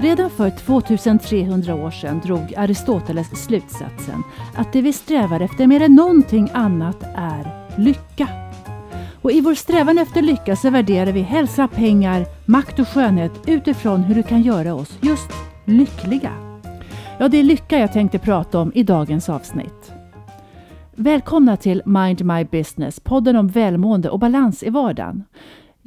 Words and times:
Redan 0.00 0.30
för 0.30 0.50
2300 0.50 1.74
år 1.74 1.90
sedan 1.90 2.20
drog 2.20 2.54
Aristoteles 2.56 3.44
slutsatsen 3.44 4.22
att 4.56 4.72
det 4.72 4.82
vi 4.82 4.92
strävar 4.92 5.40
efter 5.40 5.66
mer 5.66 5.82
än 5.82 5.94
någonting 5.94 6.50
annat 6.52 7.02
är 7.16 7.66
lycka. 7.78 8.28
Och 9.22 9.32
i 9.32 9.40
vår 9.40 9.54
strävan 9.54 9.98
efter 9.98 10.22
lycka 10.22 10.56
så 10.56 10.70
värderar 10.70 11.12
vi 11.12 11.20
hälsa, 11.20 11.68
pengar, 11.68 12.26
makt 12.46 12.78
och 12.78 12.88
skönhet 12.88 13.32
utifrån 13.46 14.02
hur 14.02 14.14
det 14.14 14.22
kan 14.22 14.42
göra 14.42 14.74
oss 14.74 14.98
just 15.00 15.30
lyckliga. 15.64 16.32
Ja, 17.18 17.28
det 17.28 17.38
är 17.38 17.42
lycka 17.42 17.78
jag 17.78 17.92
tänkte 17.92 18.18
prata 18.18 18.58
om 18.58 18.72
i 18.74 18.82
dagens 18.82 19.28
avsnitt. 19.28 19.92
Välkomna 20.94 21.56
till 21.56 21.82
Mind 21.84 22.24
My 22.24 22.44
Business, 22.44 23.00
podden 23.00 23.36
om 23.36 23.48
välmående 23.48 24.10
och 24.10 24.18
balans 24.18 24.62
i 24.62 24.70
vardagen. 24.70 25.24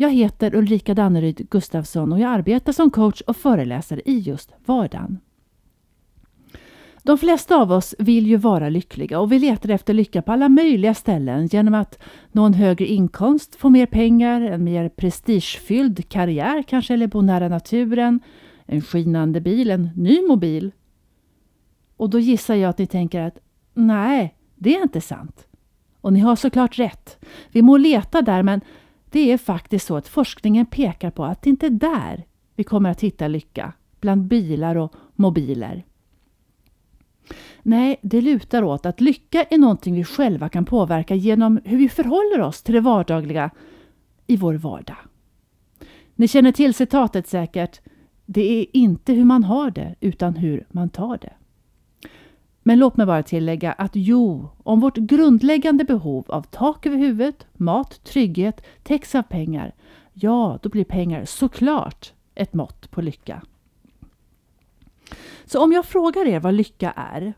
Jag 0.04 0.12
heter 0.12 0.56
Ulrika 0.56 0.94
Danneryd 0.94 1.50
Gustafsson 1.50 2.14
och 2.14 2.20
jag 2.20 2.32
arbetar 2.32 2.72
som 2.72 2.92
coach 2.92 3.22
och 3.22 3.38
föreläsare 3.38 4.02
i 4.06 4.20
just 4.20 4.52
vardagen. 4.66 5.20
De 7.04 7.18
flesta 7.18 7.56
av 7.56 7.72
oss 7.72 7.96
vill 8.00 8.28
ju 8.28 8.38
vara 8.38 8.70
lyckliga 8.70 9.20
och 9.20 9.32
vi 9.32 9.40
letar 9.40 9.70
efter 9.70 9.94
lycka 9.94 10.22
på 10.22 10.32
alla 10.32 10.50
möjliga 10.50 10.94
ställen 10.94 11.48
genom 11.48 11.74
att 11.74 12.00
nå 12.32 12.46
en 12.46 12.54
högre 12.54 12.86
inkomst, 12.86 13.56
få 13.56 13.70
mer 13.70 13.86
pengar, 13.86 14.42
en 14.42 14.64
mer 14.64 14.90
prestigefylld 14.90 16.10
karriär 16.10 16.64
kanske 16.64 16.94
eller 16.94 17.08
bo 17.08 17.22
nära 17.22 17.48
naturen, 17.48 18.20
en 18.66 18.82
skinande 18.82 19.42
bil, 19.42 19.72
en 19.72 19.90
ny 19.96 20.28
mobil. 20.28 20.72
Och 21.98 22.10
då 22.10 22.20
gissar 22.20 22.56
jag 22.56 22.70
att 22.70 22.78
ni 22.78 22.88
tänker 22.88 23.22
att 23.22 23.38
nej, 23.74 24.36
det 24.56 24.76
är 24.76 24.84
inte 24.84 25.02
sant. 25.02 25.48
Och 26.02 26.14
ni 26.14 26.20
har 26.20 26.36
såklart 26.36 26.80
rätt. 26.80 27.26
Vi 27.52 27.62
må 27.62 27.78
leta 27.78 28.22
där 28.22 28.44
men 28.44 28.62
det 29.14 29.32
är 29.32 29.38
faktiskt 29.38 29.88
så 29.88 29.96
att 29.96 30.08
forskningen 30.08 30.66
pekar 30.66 31.12
på 31.12 31.26
att 31.26 31.42
det 31.42 31.50
inte 31.50 31.66
är 31.66 31.70
där 31.70 32.26
vi 32.56 32.64
kommer 32.64 32.90
att 32.90 33.02
hitta 33.02 33.28
lycka, 33.28 33.74
bland 34.00 34.24
bilar 34.24 34.76
och 34.76 34.94
mobiler. 35.16 35.86
Nej, 37.64 38.00
det 38.02 38.22
lutar 38.22 38.64
åt 38.64 38.86
att 38.86 39.02
lycka 39.02 39.44
är 39.44 39.58
någonting 39.58 39.96
vi 39.96 40.04
själva 40.04 40.50
kan 40.50 40.66
påverka 40.66 41.16
genom 41.16 41.60
hur 41.66 41.78
vi 41.78 41.90
förhåller 41.90 42.42
oss 42.42 42.64
till 42.64 42.74
det 42.74 42.82
vardagliga 42.82 43.50
i 44.28 44.38
vår 44.38 44.54
vardag. 44.54 44.98
Ni 46.16 46.28
känner 46.28 46.52
till 46.52 46.74
citatet 46.74 47.28
säkert. 47.28 47.82
Det 48.26 48.62
är 48.62 48.66
inte 48.74 49.14
hur 49.14 49.26
man 49.26 49.44
har 49.44 49.72
det, 49.72 49.96
utan 50.00 50.36
hur 50.36 50.68
man 50.72 50.90
tar 50.90 51.18
det. 51.18 51.34
Men 52.64 52.80
låt 52.80 52.98
mig 52.98 53.06
bara 53.06 53.24
tillägga 53.24 53.72
att 53.72 53.92
jo, 53.94 54.50
om 54.64 54.80
vårt 54.80 54.98
grundläggande 54.98 55.84
behov 55.84 56.26
av 56.28 56.42
tak 56.42 56.86
över 56.86 56.98
huvudet, 56.98 57.48
mat, 57.54 58.04
trygghet 58.04 58.62
täcks 58.84 59.16
av 59.16 59.22
pengar, 59.22 59.76
ja, 60.14 60.60
då 60.62 60.70
blir 60.70 60.84
pengar 60.84 61.26
såklart 61.26 62.14
ett 62.36 62.54
mått 62.54 62.92
på 62.92 63.02
lycka. 63.02 63.42
Så 65.46 65.64
om 65.64 65.72
jag 65.72 65.86
frågar 65.86 66.26
er 66.26 66.40
vad 66.40 66.54
lycka 66.54 66.92
är, 66.92 67.34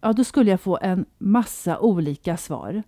ja, 0.00 0.12
då 0.12 0.24
skulle 0.24 0.50
jag 0.50 0.60
få 0.60 0.78
en 0.82 1.04
massa 1.18 1.78
olika 1.78 2.36
svar. 2.36 2.82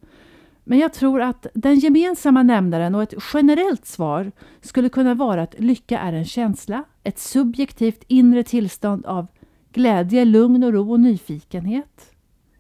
Men 0.64 0.78
jag 0.78 0.92
tror 0.92 1.20
att 1.22 1.46
den 1.54 1.78
gemensamma 1.78 2.42
nämnaren 2.42 2.94
och 2.94 3.02
ett 3.02 3.14
generellt 3.34 3.86
svar 3.86 4.32
skulle 4.60 4.88
kunna 4.88 5.14
vara 5.14 5.42
att 5.42 5.54
lycka 5.58 5.98
är 5.98 6.12
en 6.12 6.24
känsla, 6.24 6.84
ett 7.02 7.18
subjektivt 7.18 8.04
inre 8.08 8.42
tillstånd 8.44 9.06
av 9.06 9.26
Glädje, 9.72 10.24
lugn 10.24 10.62
och 10.62 10.72
ro 10.72 10.90
och 10.90 11.00
nyfikenhet. 11.00 12.14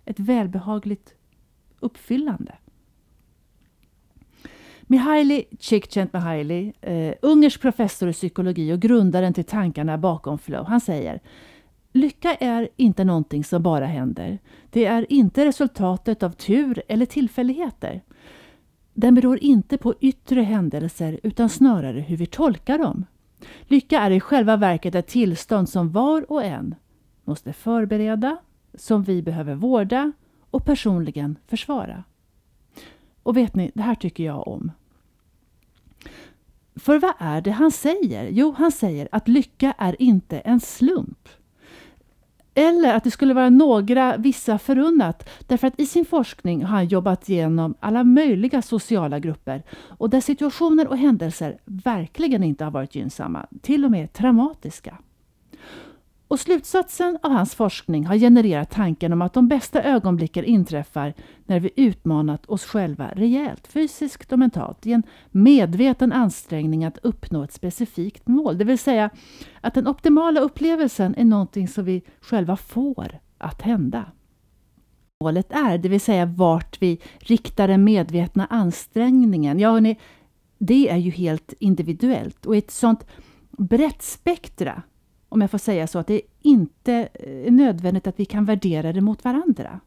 Ett 0.04 0.20
välbehagligt 0.20 1.14
uppfyllande. 1.80 2.54
Mihaly 4.82 5.44
Csikszentmihalyi, 5.58 6.72
eh, 6.80 7.14
ungersk 7.22 7.60
professor 7.60 8.08
i 8.08 8.12
psykologi 8.12 8.72
och 8.72 8.80
grundaren 8.80 9.34
till 9.34 9.44
tankarna 9.44 9.98
bakom 9.98 10.38
flow, 10.38 10.64
han 10.64 10.80
säger 10.80 11.20
Lycka 11.92 12.34
är 12.34 12.68
inte 12.76 13.04
någonting 13.04 13.44
som 13.44 13.62
bara 13.62 13.86
händer. 13.86 14.38
Det 14.70 14.84
är 14.84 15.12
inte 15.12 15.44
resultatet 15.44 16.22
av 16.22 16.30
tur 16.30 16.82
eller 16.88 17.06
tillfälligheter. 17.06 18.02
Den 18.94 19.14
beror 19.14 19.38
inte 19.38 19.78
på 19.78 19.94
yttre 20.00 20.40
händelser 20.40 21.20
utan 21.22 21.48
snarare 21.48 22.00
hur 22.00 22.16
vi 22.16 22.26
tolkar 22.26 22.78
dem. 22.78 23.04
Lycka 23.62 24.00
är 24.00 24.10
i 24.10 24.20
själva 24.20 24.56
verket 24.56 24.94
ett 24.94 25.06
tillstånd 25.06 25.68
som 25.68 25.90
var 25.90 26.32
och 26.32 26.44
en 26.44 26.74
måste 27.24 27.52
förbereda, 27.52 28.36
som 28.74 29.02
vi 29.02 29.22
behöver 29.22 29.54
vårda 29.54 30.12
och 30.50 30.64
personligen 30.64 31.38
försvara. 31.46 32.04
Och 33.22 33.36
vet 33.36 33.54
ni, 33.54 33.70
det 33.74 33.82
här 33.82 33.94
tycker 33.94 34.24
jag 34.24 34.48
om. 34.48 34.72
För 36.76 36.98
vad 36.98 37.14
är 37.18 37.40
det 37.40 37.50
han 37.50 37.70
säger? 37.70 38.28
Jo, 38.30 38.54
han 38.58 38.72
säger 38.72 39.08
att 39.12 39.28
lycka 39.28 39.74
är 39.78 40.02
inte 40.02 40.38
en 40.38 40.60
slump. 40.60 41.28
Eller 42.54 42.94
att 42.94 43.04
det 43.04 43.10
skulle 43.10 43.34
vara 43.34 43.50
några 43.50 44.16
vissa 44.16 44.58
förunnat. 44.58 45.28
Därför 45.46 45.66
att 45.66 45.80
i 45.80 45.86
sin 45.86 46.04
forskning 46.04 46.64
har 46.64 46.76
han 46.76 46.86
jobbat 46.86 47.28
igenom 47.28 47.74
alla 47.80 48.04
möjliga 48.04 48.62
sociala 48.62 49.18
grupper 49.18 49.62
och 49.72 50.10
där 50.10 50.20
situationer 50.20 50.88
och 50.88 50.98
händelser 50.98 51.58
verkligen 51.64 52.42
inte 52.42 52.64
har 52.64 52.70
varit 52.70 52.94
gynnsamma, 52.94 53.46
till 53.62 53.84
och 53.84 53.90
med 53.90 54.12
traumatiska. 54.12 54.98
Och 56.32 56.40
slutsatsen 56.40 57.18
av 57.22 57.32
hans 57.32 57.54
forskning 57.54 58.06
har 58.06 58.16
genererat 58.16 58.70
tanken 58.70 59.12
om 59.12 59.22
att 59.22 59.32
de 59.32 59.48
bästa 59.48 59.82
ögonblicken 59.82 60.44
inträffar 60.44 61.14
när 61.46 61.60
vi 61.60 61.70
utmanat 61.76 62.46
oss 62.46 62.64
själva 62.64 63.08
rejält, 63.16 63.66
fysiskt 63.66 64.32
och 64.32 64.38
mentalt, 64.38 64.86
i 64.86 64.92
en 64.92 65.02
medveten 65.30 66.12
ansträngning 66.12 66.84
att 66.84 66.98
uppnå 67.02 67.44
ett 67.44 67.52
specifikt 67.52 68.28
mål. 68.28 68.58
Det 68.58 68.64
vill 68.64 68.78
säga 68.78 69.10
att 69.60 69.74
den 69.74 69.88
optimala 69.88 70.40
upplevelsen 70.40 71.14
är 71.14 71.24
någonting 71.24 71.68
som 71.68 71.84
vi 71.84 72.02
själva 72.20 72.56
får 72.56 73.18
att 73.38 73.62
hända. 73.62 74.04
Målet 75.20 75.52
är, 75.52 75.78
det 75.78 75.88
vill 75.88 76.00
säga 76.00 76.26
vart 76.26 76.82
vi 76.82 77.00
riktar 77.18 77.68
den 77.68 77.84
medvetna 77.84 78.46
ansträngningen. 78.50 79.58
Ja, 79.58 79.70
hörni, 79.70 79.98
det 80.58 80.88
är 80.88 80.96
ju 80.96 81.10
helt 81.10 81.54
individuellt 81.58 82.46
och 82.46 82.54
i 82.54 82.58
ett 82.58 82.70
sånt 82.70 83.06
brett 83.58 84.02
spektra 84.02 84.82
om 85.32 85.40
jag 85.40 85.50
får 85.50 85.58
säga 85.58 85.86
så, 85.86 85.98
att 85.98 86.06
det 86.06 86.20
inte 86.42 87.08
eh, 87.14 87.46
är 87.46 87.50
nödvändigt 87.50 88.06
att 88.06 88.20
vi 88.20 88.24
kan 88.24 88.44
värdera 88.44 88.92
det 88.92 89.00
mot 89.00 89.24
varandra. 89.24 89.80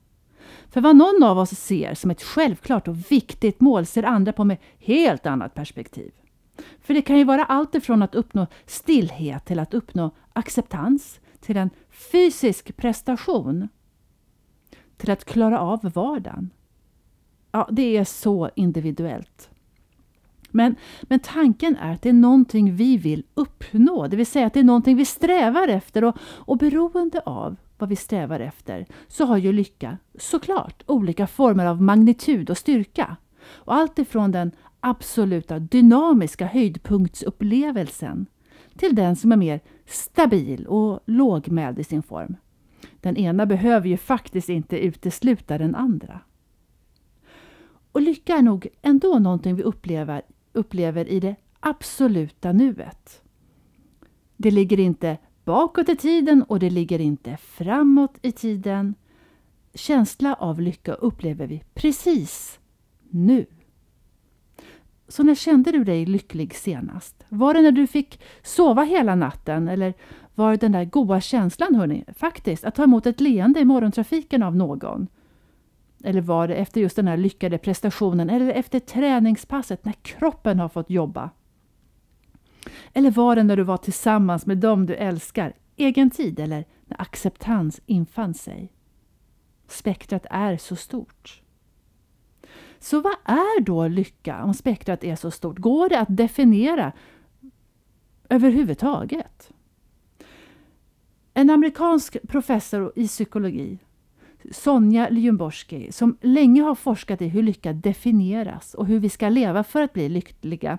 För 0.70 0.82
vad 0.82 0.96
någon 0.96 1.24
av 1.24 1.38
oss 1.38 1.50
ser 1.50 1.94
som 1.94 2.12
ett 2.12 2.24
självklart 2.24 2.88
och 2.88 3.12
viktigt 3.12 3.62
mål 3.62 3.86
ser 3.86 4.04
andra 4.04 4.34
på 4.34 4.44
med 4.44 4.58
helt 4.80 5.26
annat 5.26 5.54
perspektiv. 5.54 6.12
För 6.82 6.94
det 6.94 7.02
kan 7.02 7.18
ju 7.18 7.24
vara 7.24 7.46
allt 7.46 7.76
ifrån 7.76 8.02
att 8.02 8.16
uppnå 8.16 8.48
stillhet 8.66 9.46
till 9.46 9.60
att 9.60 9.74
uppnå 9.74 10.12
acceptans, 10.34 11.20
till 11.40 11.58
en 11.58 11.70
fysisk 12.12 12.78
prestation, 12.78 13.68
till 14.98 15.12
att 15.12 15.26
klara 15.26 15.60
av 15.60 15.92
vardagen. 15.94 16.50
Ja, 17.52 17.68
det 17.72 17.98
är 17.98 18.04
så 18.04 18.50
individuellt. 18.56 19.50
Men, 20.56 20.76
men 21.02 21.20
tanken 21.20 21.76
är 21.76 21.94
att 21.94 22.02
det 22.02 22.10
är 22.10 22.14
någonting 22.14 22.76
vi 22.76 22.98
vill 22.98 23.24
uppnå, 23.34 24.08
det 24.08 24.18
vill 24.18 24.26
säga 24.26 24.48
att 24.48 24.54
det 24.54 24.60
är 24.60 24.64
någonting 24.64 24.98
vi 24.98 25.06
strävar 25.06 25.68
efter 25.68 26.04
och, 26.04 26.18
och 26.22 26.58
beroende 26.58 27.20
av 27.20 27.56
vad 27.78 27.90
vi 27.90 27.96
strävar 27.96 28.40
efter 28.40 28.86
så 29.08 29.26
har 29.26 29.38
ju 29.38 29.52
lycka 29.52 29.98
såklart 30.20 30.84
olika 30.86 31.28
former 31.28 31.66
av 31.66 31.82
magnitud 31.82 32.50
och 32.50 32.58
styrka. 32.58 33.18
Och 33.48 33.76
allt 33.76 34.00
ifrån 34.00 34.32
den 34.32 34.52
absoluta 34.80 35.60
dynamiska 35.60 36.46
höjdpunktsupplevelsen 36.46 38.26
till 38.78 38.96
den 38.96 39.16
som 39.16 39.32
är 39.32 39.38
mer 39.38 39.60
stabil 39.86 40.68
och 40.68 41.00
lågmäld 41.06 41.80
i 41.80 41.84
sin 41.84 42.04
form. 42.04 42.36
Den 43.02 43.18
ena 43.18 43.46
behöver 43.46 43.88
ju 43.90 43.98
faktiskt 43.98 44.50
inte 44.50 44.78
utesluta 44.78 45.58
den 45.58 45.76
andra. 45.76 46.20
Och 47.92 48.02
lycka 48.02 48.36
är 48.36 48.42
nog 48.42 48.68
ändå 48.82 49.20
någonting 49.20 49.56
vi 49.56 49.64
upplever 49.64 50.22
upplever 50.56 51.08
i 51.08 51.20
det 51.20 51.36
absoluta 51.60 52.52
nuet. 52.52 53.22
Det 54.38 54.52
ligger 54.52 54.80
inte 54.80 55.18
bakåt 55.44 55.90
i 55.90 55.96
tiden 55.96 56.44
och 56.44 56.60
det 56.60 56.70
ligger 56.70 57.02
inte 57.02 57.38
framåt 57.38 58.18
i 58.22 58.32
tiden. 58.32 58.96
Känsla 59.74 60.34
av 60.34 60.62
lycka 60.62 60.94
upplever 60.94 61.48
vi 61.48 61.64
precis 61.74 62.60
nu. 63.10 63.46
Så 65.08 65.24
när 65.24 65.36
kände 65.36 65.72
du 65.72 65.84
dig 65.84 66.06
lycklig 66.06 66.56
senast? 66.56 67.26
Var 67.30 67.54
det 67.54 67.62
när 67.62 67.72
du 67.72 67.88
fick 67.88 68.22
sova 68.44 68.84
hela 68.84 69.16
natten 69.16 69.68
eller 69.68 69.94
var 70.36 70.52
det 70.52 70.58
den 70.58 70.72
där 70.72 70.86
goda 70.86 71.22
känslan, 71.22 71.76
hörni, 71.76 72.04
faktiskt, 72.16 72.64
att 72.66 72.76
ta 72.76 72.84
emot 72.84 73.06
ett 73.06 73.22
leende 73.22 73.60
i 73.60 73.66
morgontrafiken 73.66 74.44
av 74.44 74.56
någon? 74.56 75.08
Eller 76.06 76.22
var 76.22 76.48
det 76.48 76.56
efter 76.56 76.82
just 76.82 76.96
den 76.96 77.08
här 77.08 77.18
lyckade 77.18 77.58
prestationen 77.58 78.30
eller 78.30 78.50
efter 78.50 78.80
träningspasset 78.80 79.86
när 79.86 79.94
kroppen 79.94 80.60
har 80.60 80.70
fått 80.70 80.90
jobba? 80.90 81.30
Eller 82.94 83.12
var 83.12 83.36
det 83.36 83.44
när 83.44 83.58
du 83.58 83.64
var 83.64 83.78
tillsammans 83.78 84.46
med 84.46 84.58
dem 84.58 84.86
du 84.86 84.96
älskar, 84.96 85.54
egen 85.76 86.10
tid 86.10 86.40
eller 86.40 86.66
när 86.86 87.02
acceptans 87.02 87.82
infann 87.86 88.34
sig? 88.34 88.72
Spektrat 89.68 90.26
är 90.30 90.58
så 90.58 90.76
stort. 90.76 91.42
Så 92.80 93.02
vad 93.02 93.16
är 93.26 93.62
då 93.62 93.88
lycka 93.88 94.44
om 94.44 94.54
spektrat 94.54 95.04
är 95.04 95.16
så 95.16 95.32
stort? 95.32 95.60
Går 95.60 95.90
det 95.90 96.00
att 96.00 96.18
definiera 96.18 96.92
överhuvudtaget? 98.30 99.52
En 101.34 101.50
amerikansk 101.50 102.18
professor 102.28 102.94
i 102.96 103.08
psykologi, 103.08 103.80
Sonja 104.52 105.10
Ljungborski, 105.10 105.92
som 105.92 106.18
länge 106.22 106.62
har 106.62 106.76
forskat 106.76 107.22
i 107.22 107.28
hur 107.28 107.44
lycka 107.44 107.74
definieras 107.74 108.74
och 108.74 108.86
hur 108.86 109.00
vi 109.00 109.10
ska 109.10 109.30
leva 109.30 109.64
för 109.64 109.82
att 109.82 109.94
bli 109.94 110.10
lyckliga, 110.10 110.78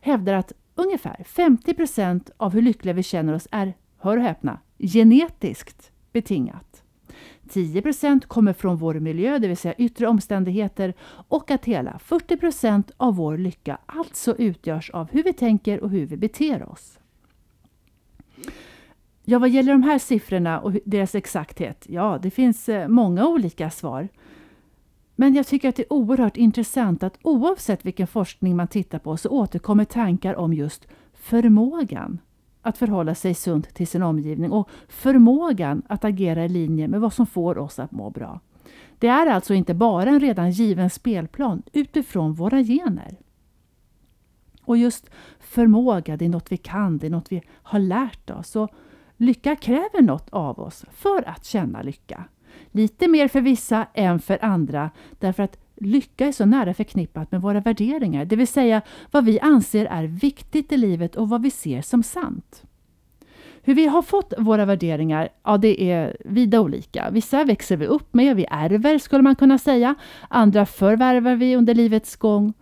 hävdar 0.00 0.34
att 0.34 0.52
ungefär 0.74 1.24
50 1.24 1.74
procent 1.74 2.30
av 2.36 2.52
hur 2.52 2.62
lyckliga 2.62 2.94
vi 2.94 3.02
känner 3.02 3.32
oss 3.32 3.48
är, 3.50 3.74
hör 3.98 4.16
och 4.16 4.22
häpna, 4.22 4.58
genetiskt 4.78 5.90
betingat. 6.12 6.82
10 7.48 7.82
procent 7.82 8.26
kommer 8.26 8.52
från 8.52 8.76
vår 8.76 8.94
miljö, 8.94 9.38
det 9.38 9.48
vill 9.48 9.56
säga 9.56 9.74
yttre 9.74 10.06
omständigheter 10.06 10.94
och 11.28 11.50
att 11.50 11.64
hela 11.64 11.98
40 11.98 12.36
procent 12.36 12.90
av 12.96 13.16
vår 13.16 13.38
lycka 13.38 13.78
alltså 13.86 14.36
utgörs 14.36 14.90
av 14.90 15.10
hur 15.10 15.22
vi 15.22 15.32
tänker 15.32 15.80
och 15.80 15.90
hur 15.90 16.06
vi 16.06 16.16
beter 16.16 16.68
oss. 16.68 16.98
Ja, 19.30 19.38
vad 19.38 19.50
gäller 19.50 19.72
de 19.72 19.82
här 19.82 19.98
siffrorna 19.98 20.60
och 20.60 20.72
deras 20.84 21.14
exakthet, 21.14 21.86
ja, 21.88 22.18
det 22.22 22.30
finns 22.30 22.68
eh, 22.68 22.88
många 22.88 23.26
olika 23.26 23.70
svar. 23.70 24.08
Men 25.16 25.34
jag 25.34 25.46
tycker 25.46 25.68
att 25.68 25.76
det 25.76 25.82
är 25.82 25.92
oerhört 25.92 26.36
intressant 26.36 27.02
att 27.02 27.18
oavsett 27.22 27.84
vilken 27.84 28.06
forskning 28.06 28.56
man 28.56 28.68
tittar 28.68 28.98
på 28.98 29.16
så 29.16 29.28
återkommer 29.28 29.84
tankar 29.84 30.34
om 30.34 30.54
just 30.54 30.86
förmågan 31.14 32.18
att 32.62 32.78
förhålla 32.78 33.14
sig 33.14 33.34
sunt 33.34 33.74
till 33.74 33.86
sin 33.86 34.02
omgivning 34.02 34.52
och 34.52 34.68
förmågan 34.88 35.82
att 35.88 36.04
agera 36.04 36.44
i 36.44 36.48
linje 36.48 36.88
med 36.88 37.00
vad 37.00 37.12
som 37.12 37.26
får 37.26 37.58
oss 37.58 37.78
att 37.78 37.92
må 37.92 38.10
bra. 38.10 38.40
Det 38.98 39.08
är 39.08 39.26
alltså 39.26 39.54
inte 39.54 39.74
bara 39.74 40.10
en 40.10 40.20
redan 40.20 40.50
given 40.50 40.90
spelplan 40.90 41.62
utifrån 41.72 42.34
våra 42.34 42.62
gener. 42.62 43.16
Och 44.62 44.76
just 44.76 45.10
förmåga, 45.40 46.16
det 46.16 46.24
är 46.24 46.28
något 46.28 46.52
vi 46.52 46.56
kan, 46.56 46.98
det 46.98 47.06
är 47.06 47.10
något 47.10 47.32
vi 47.32 47.42
har 47.62 47.78
lärt 47.78 48.30
oss. 48.30 48.56
Och 48.56 48.70
lycka 49.20 49.56
kräver 49.56 50.02
något 50.02 50.30
av 50.30 50.60
oss 50.60 50.84
för 50.90 51.28
att 51.28 51.44
känna 51.44 51.82
lycka. 51.82 52.24
Lite 52.70 53.08
mer 53.08 53.28
för 53.28 53.40
vissa 53.40 53.86
än 53.94 54.20
för 54.20 54.44
andra 54.44 54.90
därför 55.18 55.42
att 55.42 55.58
lycka 55.76 56.26
är 56.26 56.32
så 56.32 56.44
nära 56.44 56.74
förknippat 56.74 57.32
med 57.32 57.42
våra 57.42 57.60
värderingar, 57.60 58.24
det 58.24 58.36
vill 58.36 58.48
säga 58.48 58.82
vad 59.10 59.24
vi 59.24 59.40
anser 59.40 59.86
är 59.86 60.04
viktigt 60.04 60.72
i 60.72 60.76
livet 60.76 61.16
och 61.16 61.28
vad 61.28 61.42
vi 61.42 61.50
ser 61.50 61.82
som 61.82 62.02
sant. 62.02 62.62
Hur 63.62 63.74
vi 63.74 63.86
har 63.86 64.02
fått 64.02 64.32
våra 64.38 64.64
värderingar, 64.64 65.28
ja 65.44 65.58
det 65.58 65.90
är 65.90 66.16
vida 66.24 66.60
olika. 66.60 67.10
Vissa 67.10 67.44
växer 67.44 67.76
vi 67.76 67.86
upp 67.86 68.14
med, 68.14 68.36
vi 68.36 68.46
ärver 68.50 68.98
skulle 68.98 69.22
man 69.22 69.36
kunna 69.36 69.58
säga. 69.58 69.94
Andra 70.28 70.66
förvärvar 70.66 71.34
vi 71.34 71.56
under 71.56 71.74
livets 71.74 72.16
gång. 72.16 72.52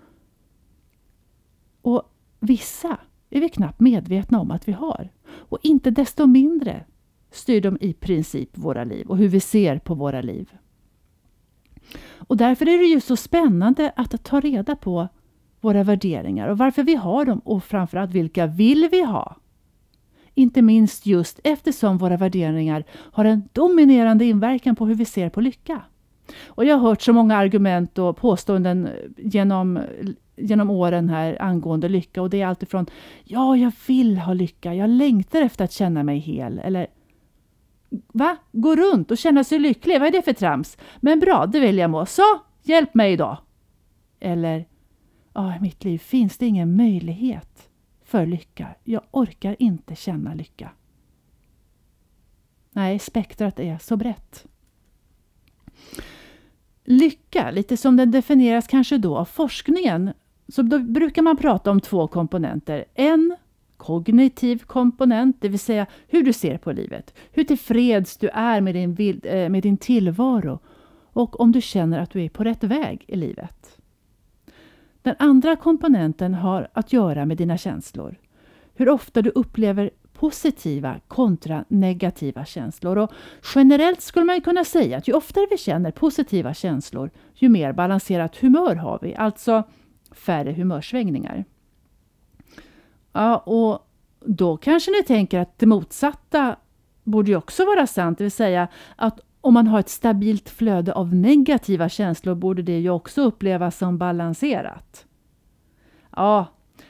Och 1.83 2.03
vissa 2.41 2.97
är 3.31 3.41
vi 3.41 3.49
knappt 3.49 3.81
medvetna 3.81 4.41
om 4.41 4.51
att 4.51 4.69
vi 4.69 4.73
har. 4.73 5.09
Och 5.31 5.59
inte 5.63 5.91
desto 5.91 6.27
mindre 6.27 6.85
styr 7.31 7.61
de 7.61 7.79
i 7.81 7.93
princip 7.93 8.59
våra 8.59 8.85
liv 8.85 9.07
och 9.07 9.17
hur 9.17 9.29
vi 9.29 9.41
ser 9.41 9.79
på 9.79 9.95
våra 9.95 10.21
liv. 10.21 10.51
Och 12.19 12.37
därför 12.37 12.69
är 12.69 12.79
det 12.79 12.85
ju 12.85 13.01
så 13.01 13.17
spännande 13.17 13.93
att 13.97 14.25
ta 14.25 14.41
reda 14.41 14.77
på 14.77 15.09
våra 15.61 15.85
värderingar 15.85 16.49
och 16.49 16.59
varför 16.59 16.83
vi 16.83 16.95
har 16.95 17.25
dem 17.25 17.39
och 17.39 17.65
framförallt 17.65 18.11
vilka 18.11 18.47
vill 18.47 18.89
vi 18.91 19.03
ha? 19.03 19.37
Inte 20.35 20.63
minst 20.63 21.07
just 21.07 21.41
eftersom 21.45 21.99
våra 21.99 22.17
värderingar 22.17 22.85
har 22.91 23.25
en 23.25 23.49
dominerande 23.53 24.25
inverkan 24.25 24.77
på 24.77 24.87
hur 24.87 24.95
vi 24.95 25.05
ser 25.05 25.31
på 25.31 25.41
lycka. 25.41 25.83
Och 26.47 26.65
jag 26.65 26.77
har 26.77 26.89
hört 26.89 27.03
så 27.03 27.13
många 27.13 27.37
argument 27.37 27.99
och 27.99 28.17
påståenden 28.17 28.89
genom, 29.17 29.81
genom 30.37 30.71
åren 30.71 31.09
här 31.09 31.43
angående 31.43 31.89
lycka 31.89 32.23
och 32.23 32.31
det 32.31 32.43
är 32.43 32.47
alltifrån 32.47 32.87
Ja, 33.25 33.57
jag 33.57 33.73
vill 33.87 34.19
ha 34.19 34.33
lycka, 34.33 34.75
jag 34.75 34.91
längtar 34.91 35.43
efter 35.43 35.65
att 35.65 35.73
känna 35.73 36.03
mig 36.03 36.19
hel 36.19 36.59
eller 36.59 36.87
Va? 38.13 38.37
Gå 38.53 38.77
runt 38.77 39.11
och 39.11 39.19
känna 39.19 39.45
sig 39.45 39.59
lycklig? 39.59 40.01
Vad 40.01 40.09
är 40.09 40.13
det 40.13 40.23
för 40.23 40.33
trams? 40.33 40.79
Men 41.01 41.21
bra, 41.21 41.47
det 41.47 41.61
vill 41.61 41.79
jag 41.79 41.91
må. 41.91 42.07
Så, 42.07 42.23
hjälp 42.63 42.95
mig 42.95 43.17
då! 43.17 43.39
Eller, 44.21 44.67
Ja, 45.33 45.57
i 45.57 45.61
mitt 45.61 45.85
liv 45.85 45.99
finns 45.99 46.39
det 46.39 46.47
ingen 46.47 46.77
möjlighet 46.77 47.69
för 48.05 48.27
lycka. 48.27 48.75
Jag 48.85 49.03
orkar 49.11 49.57
inte 49.59 49.95
känna 49.95 50.35
lycka. 50.35 50.71
Nej, 52.73 52.99
spektrat 52.99 53.61
är 53.61 53.79
så 53.79 53.97
brett. 53.97 54.47
Lycka, 56.91 57.51
lite 57.51 57.77
som 57.77 57.97
den 57.97 58.11
definieras 58.11 58.67
kanske 58.67 58.99
då 58.99 59.17
av 59.17 59.25
forskningen, 59.25 60.13
så 60.49 60.63
då 60.63 60.79
brukar 60.79 61.23
man 61.23 61.37
prata 61.37 61.71
om 61.71 61.81
två 61.81 62.09
komponenter. 62.09 62.85
En 62.95 63.37
kognitiv 63.77 64.59
komponent, 64.59 65.37
det 65.41 65.49
vill 65.49 65.59
säga 65.59 65.87
hur 66.07 66.23
du 66.23 66.33
ser 66.33 66.59
på 66.59 66.73
livet, 66.73 67.15
hur 67.33 67.45
tillfreds 67.45 68.17
du 68.17 68.29
är 68.29 68.61
med 68.61 68.75
din, 68.75 69.21
eh, 69.25 69.49
med 69.49 69.63
din 69.63 69.77
tillvaro 69.77 70.59
och 71.13 71.41
om 71.41 71.53
du 71.53 71.61
känner 71.61 71.99
att 71.99 72.11
du 72.11 72.25
är 72.25 72.29
på 72.29 72.45
rätt 72.45 72.65
väg 72.65 73.05
i 73.09 73.17
livet. 73.17 73.79
Den 75.03 75.15
andra 75.19 75.57
komponenten 75.57 76.35
har 76.35 76.69
att 76.73 76.93
göra 76.93 77.27
med 77.27 77.37
dina 77.37 77.59
känslor. 77.59 78.17
Hur 78.75 78.89
ofta 78.89 79.23
du 79.23 79.31
upplever 79.31 79.91
positiva 80.19 81.01
kontra 81.09 81.65
negativa 81.69 82.45
känslor. 82.45 82.99
Och 82.99 83.13
generellt 83.55 84.01
skulle 84.01 84.27
man 84.27 84.41
kunna 84.41 84.65
säga 84.65 84.99
att 84.99 85.09
ju 85.09 85.13
oftare 85.13 85.47
vi 85.51 85.59
känner 85.59 85.91
positiva 85.91 86.55
känslor, 86.55 87.11
ju 87.35 87.49
mer 87.49 87.73
balanserat 87.73 88.37
humör 88.37 88.75
har 88.75 88.99
vi, 89.03 89.15
alltså 89.15 89.63
färre 90.11 90.53
humörsvängningar. 90.53 91.45
Ja, 93.13 93.37
och 93.37 93.89
då 94.21 94.57
kanske 94.57 94.91
ni 94.91 95.03
tänker 95.03 95.39
att 95.39 95.59
det 95.59 95.67
motsatta 95.67 96.57
borde 97.05 97.31
ju 97.31 97.37
också 97.37 97.65
vara 97.65 97.87
sant, 97.87 98.19
det 98.19 98.25
vill 98.25 98.31
säga 98.31 98.69
att 98.97 99.21
om 99.41 99.55
man 99.55 99.67
har 99.67 99.81
ett 99.81 99.89
stabilt 99.89 100.49
flöde 100.49 100.93
av 100.93 101.15
negativa 101.15 101.89
känslor 101.89 102.35
borde 102.35 102.63
det 102.63 102.79
ju 102.79 102.91
också 102.91 103.23
upplevas 103.23 103.79
som 103.79 103.99
balanserat. 103.99 105.07
Ja, 106.17 106.47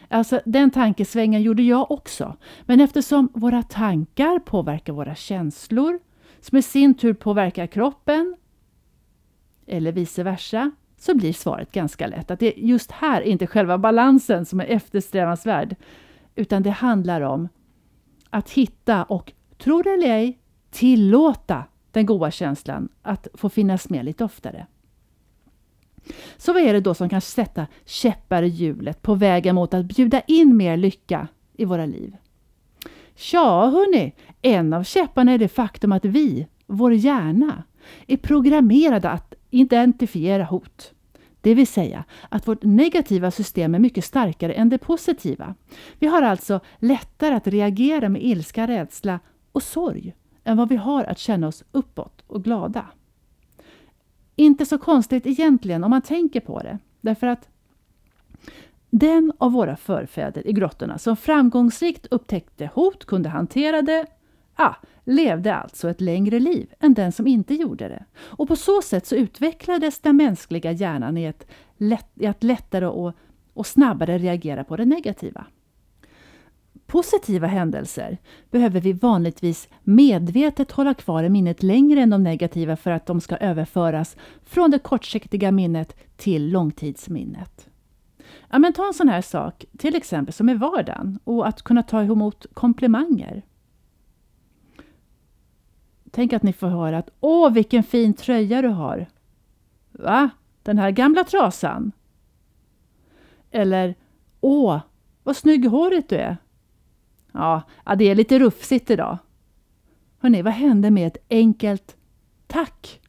alltså 0.09 0.41
den 0.45 0.71
tankesvängen 0.71 1.43
gjorde 1.43 1.63
jag 1.63 1.91
också. 1.91 2.37
Men 2.63 2.81
eftersom 2.81 3.29
våra 3.35 3.63
tankar 3.63 4.39
påverkar 4.39 4.93
våra 4.93 5.15
känslor, 5.15 5.99
som 6.41 6.59
i 6.59 6.63
sin 6.63 6.95
tur 6.95 7.15
påverkar 7.15 7.67
kroppen, 7.67 8.37
eller 9.67 9.93
vice 9.93 10.23
versa, 10.23 10.71
så 10.99 11.15
blir 11.15 11.33
svaret 11.33 11.73
ganska 11.73 12.07
lätt 12.07 12.31
att 12.31 12.41
det 12.41 12.59
är 12.59 12.65
just 12.65 12.91
här 12.91 13.21
inte 13.21 13.47
själva 13.47 13.79
balansen 13.79 14.47
som 14.47 14.61
är 14.61 14.65
eftersträvansvärd, 14.65 15.77
utan 16.35 16.63
det 16.63 16.71
handlar 16.71 17.21
om 17.21 17.49
att 18.31 18.51
hitta 18.51 19.05
och, 19.05 19.33
tro 19.59 19.83
det 19.83 19.91
eller 19.91 20.15
ej, 20.15 20.39
tillåta 20.71 21.65
den 21.91 22.07
goda 22.07 22.31
känslan 22.31 22.89
att 23.03 23.29
få 23.35 23.49
finnas 23.49 23.91
med 23.91 24.05
lite 24.05 24.25
oftare. 24.25 24.67
Så 26.37 26.53
vad 26.53 26.63
är 26.63 26.73
det 26.73 26.81
då 26.81 26.95
som 26.95 27.09
kan 27.09 27.21
sätta 27.21 27.67
käppar 27.85 28.43
i 28.43 28.49
hjulet 28.49 29.03
på 29.03 29.15
vägen 29.15 29.55
mot 29.55 29.75
att 29.75 29.85
bjuda 29.85 30.21
in 30.21 30.57
mer 30.57 30.77
lycka 30.77 31.29
i 31.57 31.65
våra 31.65 31.87
liv? 31.87 32.17
Tja, 33.17 33.71
hörni, 33.71 34.13
en 34.43 34.73
av 34.73 34.85
käpparna 34.85 35.33
är 35.33 35.39
det 35.39 35.49
faktum 35.49 35.93
att 35.93 36.05
vi, 36.05 36.47
vår 36.67 36.93
hjärna, 36.95 37.63
är 38.07 38.17
programmerade 38.17 39.11
att 39.11 39.35
identifiera 39.51 40.45
hot. 40.45 40.93
Det 41.41 41.55
vill 41.55 41.67
säga 41.67 42.05
att 42.29 42.49
vårt 42.49 42.63
negativa 42.63 43.31
system 43.31 43.75
är 43.75 43.79
mycket 43.79 44.05
starkare 44.05 44.53
än 44.53 44.69
det 44.69 44.79
positiva. 44.79 45.55
Vi 45.99 46.07
har 46.07 46.23
alltså 46.23 46.61
lättare 46.79 47.35
att 47.35 47.47
reagera 47.47 48.09
med 48.09 48.25
ilska, 48.25 48.67
rädsla 48.67 49.21
och 49.53 49.63
sorg 49.63 50.15
än 50.45 50.57
vad 50.57 50.69
vi 50.69 50.77
har 50.77 51.05
att 51.05 51.19
känna 51.19 51.49
oss 51.49 51.65
uppåt 51.73 52.25
och 52.27 52.45
glada. 52.45 52.87
Inte 54.41 54.67
så 54.67 54.79
konstigt 54.79 55.27
egentligen 55.27 55.85
om 55.85 55.91
man 55.91 56.03
tänker 56.03 56.41
på 56.41 56.59
det, 56.59 56.79
därför 57.01 57.27
att 57.27 57.49
den 58.91 59.33
av 59.39 59.53
våra 59.53 59.77
förfäder 59.77 60.47
i 60.47 60.53
grottorna 60.53 60.99
som 60.99 61.17
framgångsrikt 61.17 62.07
upptäckte 62.11 62.71
hot, 62.75 63.05
kunde 63.05 63.29
hantera 63.29 63.83
det, 63.83 64.07
ah, 64.55 64.75
levde 65.05 65.55
alltså 65.55 65.91
ett 65.91 66.01
längre 66.01 66.41
liv 66.41 66.75
än 66.81 66.95
den 66.95 67.13
som 67.13 67.27
inte 67.27 67.55
gjorde 67.55 67.89
det. 67.89 68.05
Och 68.19 68.49
på 68.49 68.57
så 68.57 68.83
sätt 68.83 69.07
så 69.07 69.15
utvecklades 69.15 70.01
den 70.01 70.17
mänskliga 70.17 70.73
hjärnan 70.73 71.17
i, 71.17 71.25
ett 71.25 71.47
lätt, 71.77 72.11
i 72.15 72.27
att 72.27 72.43
lättare 72.43 72.87
och, 72.87 73.13
och 73.55 73.67
snabbare 73.67 74.19
reagera 74.19 74.65
på 74.65 74.77
det 74.77 74.85
negativa. 74.85 75.47
Positiva 76.89 77.47
händelser 77.47 78.19
behöver 78.51 78.81
vi 78.81 78.93
vanligtvis 78.93 79.69
medvetet 79.83 80.73
hålla 80.73 80.95
kvar 80.95 81.25
i 81.25 81.29
minnet 81.29 81.63
längre 81.63 82.01
än 82.01 82.11
de 82.11 82.23
negativa 82.23 82.77
för 82.77 82.91
att 82.91 83.07
de 83.07 83.21
ska 83.21 83.37
överföras 83.37 84.17
från 84.45 84.71
det 84.71 84.79
kortsiktiga 84.79 85.53
minnet 85.53 85.97
till 86.17 86.51
långtidsminnet. 86.51 87.69
Ja, 88.51 88.59
men 88.59 88.73
ta 88.73 88.87
en 88.87 88.95
sån 88.95 89.09
här 89.09 89.23
sak, 89.23 89.65
till 89.79 89.95
exempel 89.95 90.33
som 90.33 90.49
i 90.49 90.55
vardagen 90.55 91.19
och 91.25 91.49
att 91.49 91.63
kunna 91.63 91.83
ta 91.83 92.03
emot 92.03 92.47
komplimanger. 92.55 93.43
Tänk 96.11 96.33
att 96.33 96.43
ni 96.43 96.53
får 96.53 96.69
höra 96.69 96.99
att 96.99 97.11
Åh, 97.21 97.53
vilken 97.53 97.83
fin 97.83 98.15
tröja 98.15 98.63
du 98.63 98.69
har! 98.69 99.07
Va? 99.93 100.31
Den 100.63 100.79
här 100.79 100.91
gamla 100.91 101.25
trasan? 101.25 101.93
Eller 103.51 103.95
Åh, 104.41 104.81
vad 105.23 105.37
snygg 105.37 105.65
i 105.65 105.69
håret 105.69 106.09
du 106.09 106.17
är! 106.17 106.37
Ja, 107.33 107.63
det 107.99 108.05
är 108.05 108.15
lite 108.15 108.39
rufsigt 108.39 108.91
idag. 108.91 109.19
Hörrni, 110.19 110.43
vad 110.43 110.53
händer 110.53 110.91
med 110.91 111.07
ett 111.07 111.25
enkelt 111.31 111.97
tack? 112.47 113.01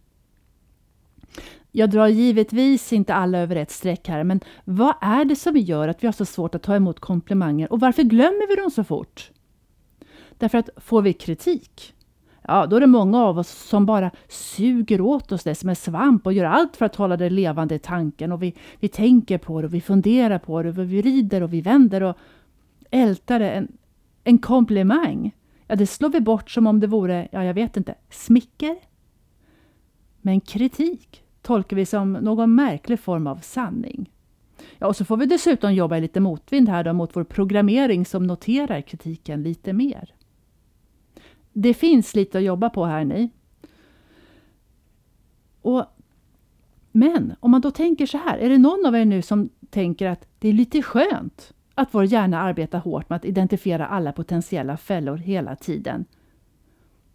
Jag 1.72 1.90
drar 1.90 2.08
givetvis 2.08 2.94
inte 2.94 3.14
alla 3.14 3.38
över 3.38 3.56
ett 3.56 3.72
streck 3.72 4.08
här, 4.08 4.24
men 4.24 4.40
vad 4.66 4.94
är 5.02 5.26
det 5.26 5.36
som 5.36 5.58
gör 5.58 5.88
att 5.88 6.04
vi 6.04 6.08
har 6.08 6.12
så 6.12 6.26
svårt 6.26 6.56
att 6.56 6.64
ta 6.64 6.76
emot 6.76 7.00
komplimanger 7.00 7.74
och 7.74 7.80
varför 7.80 8.04
glömmer 8.04 8.48
vi 8.48 8.56
dem 8.56 8.72
så 8.72 8.84
fort? 8.84 9.32
Därför 10.38 10.58
att 10.58 10.70
får 10.78 11.02
vi 11.02 11.14
kritik, 11.14 11.94
ja 12.48 12.66
då 12.66 12.76
är 12.76 12.80
det 12.80 12.88
många 12.88 13.24
av 13.24 13.40
oss 13.40 13.50
som 13.50 13.86
bara 13.86 14.12
suger 14.28 15.02
åt 15.02 15.32
oss 15.32 15.44
det 15.44 15.56
som 15.56 15.70
en 15.70 15.76
svamp 15.76 16.26
och 16.26 16.34
gör 16.34 16.46
allt 16.46 16.78
för 16.78 16.86
att 16.86 16.96
hålla 16.96 17.18
det 17.18 17.30
levande 17.30 17.76
i 17.76 17.80
tanken 17.80 18.32
och 18.32 18.44
vi, 18.44 18.54
vi 18.80 18.88
tänker 18.88 19.38
på 19.38 19.62
det 19.62 19.68
och 19.68 19.74
vi 19.74 19.82
funderar 19.82 20.40
på 20.40 20.64
det 20.64 20.70
och 20.70 20.78
vi 20.78 21.02
rider 21.02 21.44
och 21.44 21.54
vi 21.54 21.62
vänder 21.62 22.04
och 22.04 22.18
ältar 22.92 23.40
det. 23.40 23.52
En, 23.52 23.68
en 24.30 24.40
komplimang, 24.40 25.36
ja 25.68 25.76
det 25.76 25.88
slår 25.88 26.10
vi 26.10 26.22
bort 26.22 26.52
som 26.52 26.68
om 26.68 26.80
det 26.80 26.88
vore, 26.88 27.28
ja 27.32 27.44
jag 27.44 27.54
vet 27.54 27.78
inte, 27.78 27.96
smicker? 28.10 28.76
Men 30.22 30.42
kritik 30.42 31.24
tolkar 31.42 31.76
vi 31.76 31.86
som 31.86 32.14
någon 32.14 32.56
märklig 32.56 33.00
form 33.00 33.28
av 33.28 33.38
sanning. 33.38 34.12
Ja, 34.78 34.88
och 34.88 34.96
så 34.96 35.06
får 35.06 35.18
vi 35.18 35.26
dessutom 35.26 35.74
jobba 35.74 35.98
i 35.98 36.02
lite 36.02 36.20
motvind 36.20 36.70
här 36.70 36.84
då, 36.84 36.94
mot 36.94 37.16
vår 37.16 37.24
programmering 37.24 38.06
som 38.06 38.28
noterar 38.28 38.82
kritiken 38.82 39.44
lite 39.44 39.74
mer. 39.74 40.14
Det 41.54 41.74
finns 41.74 42.16
lite 42.16 42.38
att 42.38 42.44
jobba 42.44 42.70
på 42.70 42.86
här 42.86 43.06
ni. 43.06 43.30
Och, 45.62 45.86
men 46.92 47.36
om 47.40 47.52
man 47.52 47.62
då 47.62 47.72
tänker 47.72 48.06
så 48.06 48.18
här, 48.18 48.38
är 48.38 48.50
det 48.50 48.58
någon 48.58 48.86
av 48.86 48.96
er 48.96 49.06
nu 49.06 49.22
som 49.22 49.50
tänker 49.70 50.08
att 50.08 50.28
det 50.40 50.50
är 50.50 50.54
lite 50.54 50.82
skönt 50.82 51.54
att 51.80 51.94
vår 51.94 52.06
hjärna 52.06 52.40
arbetar 52.42 52.80
hårt 52.80 53.10
med 53.10 53.16
att 53.16 53.26
identifiera 53.26 53.88
alla 53.88 54.12
potentiella 54.12 54.78
fällor 54.78 55.18
hela 55.18 55.56
tiden? 55.56 56.06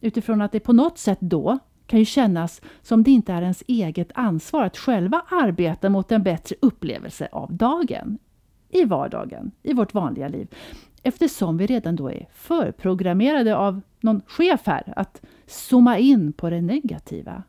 Utifrån 0.01 0.43
att 0.43 0.53
det 0.53 0.61
på 0.61 0.73
något 0.73 0.99
sätt 0.99 1.19
då 1.21 1.59
kan 1.87 1.99
ju 1.99 2.05
kännas 2.05 2.63
som 2.83 3.03
det 3.03 3.11
inte 3.11 3.33
är 3.33 3.43
ens 3.43 3.65
eget 3.67 4.11
ansvar 4.15 4.65
att 4.65 4.77
själva 4.77 5.23
arbeta 5.31 5.91
mot 5.91 6.13
en 6.13 6.23
bättre 6.23 6.57
upplevelse 6.61 7.29
av 7.33 7.53
dagen, 7.53 8.19
i 8.69 8.85
vardagen, 8.85 9.51
i 9.63 9.73
vårt 9.73 9.95
vanliga 9.95 10.29
liv. 10.29 10.49
Eftersom 11.03 11.57
vi 11.57 11.67
redan 11.67 11.97
då 11.97 12.11
är 12.11 12.29
förprogrammerade 12.33 13.57
av 13.57 13.81
någon 14.01 14.23
chef 14.27 14.61
här 14.67 14.93
att 14.97 15.23
zooma 15.47 15.99
in 15.99 16.33
på 16.33 16.51
det 16.51 16.61
negativa. 16.61 17.43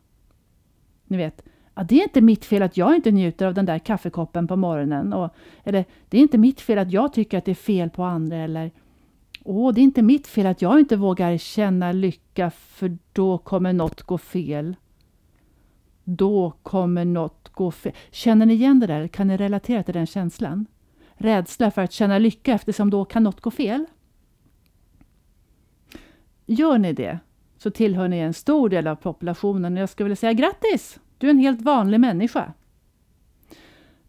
Ni 1.04 1.16
vet, 1.16 1.42
ja, 1.76 1.82
det 1.82 2.00
är 2.00 2.02
inte 2.02 2.20
mitt 2.20 2.44
fel 2.44 2.62
att 2.62 2.76
jag 2.76 2.96
inte 2.96 3.10
njuter 3.10 3.46
av 3.46 3.54
den 3.54 3.66
där 3.66 3.78
kaffekoppen 3.78 4.46
på 4.46 4.56
morgonen. 4.56 5.12
Och, 5.12 5.34
eller, 5.64 5.84
det 6.08 6.16
är 6.18 6.22
inte 6.22 6.38
mitt 6.38 6.60
fel 6.60 6.78
att 6.78 6.92
jag 6.92 7.12
tycker 7.12 7.38
att 7.38 7.44
det 7.44 7.50
är 7.50 7.54
fel 7.54 7.90
på 7.90 8.04
andra. 8.04 8.36
Eller, 8.36 8.70
Åh, 9.44 9.72
det 9.74 9.80
är 9.80 9.82
inte 9.82 10.02
mitt 10.02 10.26
fel 10.26 10.46
att 10.46 10.62
jag 10.62 10.78
inte 10.78 10.96
vågar 10.96 11.38
känna 11.38 11.92
lycka 11.92 12.50
för 12.50 12.98
då 13.12 13.38
kommer 13.38 13.72
något 13.72 14.02
gå 14.02 14.18
fel. 14.18 14.76
Då 16.04 16.50
kommer 16.62 17.04
något 17.04 17.48
gå 17.52 17.70
fel. 17.70 17.92
Känner 18.10 18.46
ni 18.46 18.54
igen 18.54 18.80
det 18.80 18.86
där? 18.86 19.08
Kan 19.08 19.26
ni 19.26 19.36
relatera 19.36 19.82
till 19.82 19.94
den 19.94 20.06
känslan? 20.06 20.66
Rädsla 21.14 21.70
för 21.70 21.82
att 21.82 21.92
känna 21.92 22.18
lycka 22.18 22.52
eftersom 22.54 22.90
då 22.90 23.04
kan 23.04 23.22
något 23.22 23.40
gå 23.40 23.50
fel? 23.50 23.86
Gör 26.46 26.78
ni 26.78 26.92
det 26.92 27.18
så 27.58 27.70
tillhör 27.70 28.08
ni 28.08 28.18
en 28.18 28.34
stor 28.34 28.68
del 28.68 28.86
av 28.86 28.96
populationen 28.96 29.76
jag 29.76 29.88
skulle 29.88 30.04
vilja 30.04 30.16
säga 30.16 30.32
grattis! 30.32 31.00
Du 31.18 31.26
är 31.26 31.30
en 31.30 31.38
helt 31.38 31.62
vanlig 31.62 32.00
människa. 32.00 32.52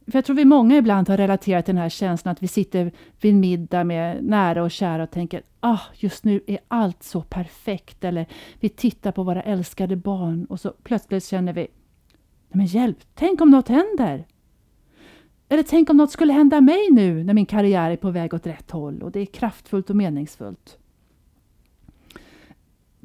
För 0.07 0.17
jag 0.17 0.25
tror 0.25 0.35
vi 0.35 0.45
många 0.45 0.77
ibland 0.77 1.09
har 1.09 1.17
relaterat 1.17 1.65
till 1.65 1.75
den 1.75 1.81
här 1.81 1.89
känslan 1.89 2.31
att 2.31 2.43
vi 2.43 2.47
sitter 2.47 2.91
vid 3.21 3.33
en 3.33 3.39
middag 3.39 3.83
med 3.83 4.23
nära 4.23 4.63
och 4.63 4.71
kära 4.71 5.03
och 5.03 5.11
tänker 5.11 5.41
ah, 5.59 5.79
just 5.95 6.23
nu 6.23 6.41
är 6.47 6.59
allt 6.67 7.03
så 7.03 7.21
perfekt. 7.21 8.03
Eller 8.03 8.25
vi 8.59 8.69
tittar 8.69 9.11
på 9.11 9.23
våra 9.23 9.41
älskade 9.41 9.95
barn 9.95 10.45
och 10.45 10.59
så 10.59 10.73
plötsligt 10.83 11.25
känner 11.25 11.53
vi 11.53 11.67
Nej 12.49 12.57
men 12.57 12.65
hjälp, 12.65 12.97
tänk 13.15 13.41
om 13.41 13.51
något 13.51 13.67
händer! 13.67 14.25
Eller 15.49 15.63
tänk 15.63 15.89
om 15.89 15.97
något 15.97 16.11
skulle 16.11 16.33
hända 16.33 16.61
mig 16.61 16.91
nu 16.91 17.23
när 17.23 17.33
min 17.33 17.45
karriär 17.45 17.91
är 17.91 17.95
på 17.95 18.11
väg 18.11 18.33
åt 18.33 18.47
rätt 18.47 18.71
håll 18.71 19.03
och 19.03 19.11
det 19.11 19.19
är 19.19 19.25
kraftfullt 19.25 19.89
och 19.89 19.95
meningsfullt. 19.95 20.77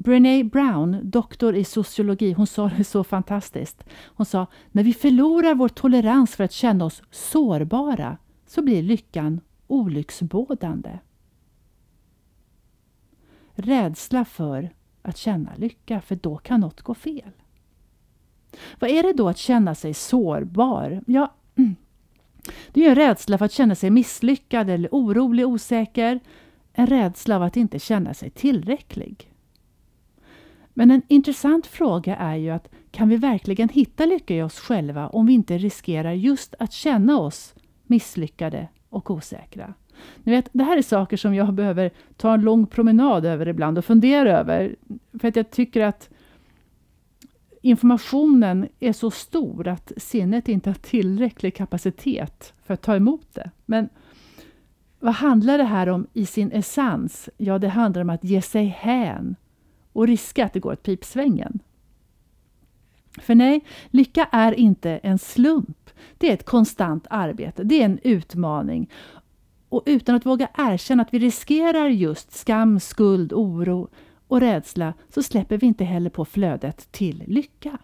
Brené 0.03 0.43
Brown, 0.43 0.99
doktor 1.03 1.55
i 1.55 1.63
sociologi, 1.63 2.33
hon 2.33 2.47
sa 2.47 2.71
det 2.77 2.83
så 2.83 3.03
fantastiskt. 3.03 3.83
Hon 4.05 4.25
sa, 4.25 4.47
när 4.71 4.83
vi 4.83 4.93
förlorar 4.93 5.55
vår 5.55 5.69
tolerans 5.69 6.35
för 6.35 6.43
att 6.43 6.51
känna 6.51 6.85
oss 6.85 7.03
sårbara 7.11 8.17
så 8.45 8.61
blir 8.61 8.83
lyckan 8.83 9.41
olycksbådande. 9.67 10.99
Rädsla 13.55 14.25
för 14.25 14.69
att 15.01 15.17
känna 15.17 15.51
lycka, 15.55 16.01
för 16.01 16.15
då 16.15 16.37
kan 16.37 16.59
något 16.59 16.81
gå 16.81 16.93
fel. 16.93 17.31
Vad 18.79 18.89
är 18.89 19.03
det 19.03 19.13
då 19.13 19.29
att 19.29 19.37
känna 19.37 19.75
sig 19.75 19.93
sårbar? 19.93 21.03
Ja, 21.07 21.33
det 22.71 22.85
är 22.85 22.89
en 22.89 22.95
rädsla 22.95 23.37
för 23.37 23.45
att 23.45 23.51
känna 23.51 23.75
sig 23.75 23.89
misslyckad 23.89 24.69
eller 24.69 24.89
orolig, 24.91 25.47
osäker. 25.47 26.19
En 26.73 26.87
rädsla 26.87 27.35
av 27.35 27.43
att 27.43 27.57
inte 27.57 27.79
känna 27.79 28.13
sig 28.13 28.29
tillräcklig. 28.29 29.32
Men 30.73 30.91
en 30.91 31.01
intressant 31.07 31.67
fråga 31.67 32.15
är 32.15 32.35
ju 32.35 32.49
att 32.49 32.69
kan 32.91 33.09
vi 33.09 33.17
verkligen 33.17 33.69
hitta 33.69 34.05
lycka 34.05 34.35
i 34.35 34.41
oss 34.41 34.59
själva 34.59 35.07
om 35.07 35.25
vi 35.25 35.33
inte 35.33 35.57
riskerar 35.57 36.11
just 36.11 36.55
att 36.59 36.73
känna 36.73 37.19
oss 37.19 37.55
misslyckade 37.83 38.67
och 38.89 39.11
osäkra? 39.11 39.73
Ni 40.23 40.31
vet, 40.31 40.49
det 40.51 40.63
här 40.63 40.77
är 40.77 40.81
saker 40.81 41.17
som 41.17 41.35
jag 41.35 41.53
behöver 41.53 41.91
ta 42.17 42.33
en 42.33 42.41
lång 42.41 42.67
promenad 42.67 43.25
över 43.25 43.47
ibland 43.47 43.77
och 43.77 43.85
fundera 43.85 44.39
över. 44.39 44.75
För 45.19 45.27
att 45.27 45.35
jag 45.35 45.51
tycker 45.51 45.81
att 45.81 46.09
informationen 47.61 48.67
är 48.79 48.93
så 48.93 49.11
stor 49.11 49.67
att 49.67 49.91
sinnet 49.97 50.47
inte 50.47 50.69
har 50.69 50.75
tillräcklig 50.75 51.55
kapacitet 51.55 52.53
för 52.65 52.73
att 52.73 52.81
ta 52.81 52.95
emot 52.95 53.27
det. 53.33 53.51
Men 53.65 53.89
vad 54.99 55.13
handlar 55.13 55.57
det 55.57 55.63
här 55.63 55.89
om 55.89 56.07
i 56.13 56.25
sin 56.25 56.51
essens? 56.51 57.29
Ja, 57.37 57.59
det 57.59 57.69
handlar 57.69 58.01
om 58.01 58.09
att 58.09 58.23
ge 58.23 58.41
sig 58.41 58.65
hän 58.65 59.35
och 59.93 60.07
riska 60.07 60.45
att 60.45 60.53
det 60.53 60.59
går 60.59 60.73
åt 60.73 60.83
pipsvängen. 60.83 61.59
För 63.21 63.35
nej, 63.35 63.65
lycka 63.89 64.27
är 64.31 64.51
inte 64.51 64.91
en 64.91 65.19
slump. 65.19 65.89
Det 66.17 66.29
är 66.29 66.33
ett 66.33 66.45
konstant 66.45 67.07
arbete, 67.09 67.63
det 67.63 67.81
är 67.81 67.85
en 67.85 67.99
utmaning. 68.03 68.89
Och 69.69 69.83
utan 69.85 70.15
att 70.15 70.25
våga 70.25 70.47
erkänna 70.57 71.03
att 71.03 71.13
vi 71.13 71.19
riskerar 71.19 71.87
just 71.87 72.31
skam, 72.31 72.79
skuld, 72.79 73.33
oro 73.33 73.89
och 74.27 74.39
rädsla 74.39 74.93
så 75.09 75.23
släpper 75.23 75.57
vi 75.57 75.67
inte 75.67 75.83
heller 75.83 76.09
på 76.09 76.25
flödet 76.25 76.91
till 76.91 77.23
lycka. 77.27 77.77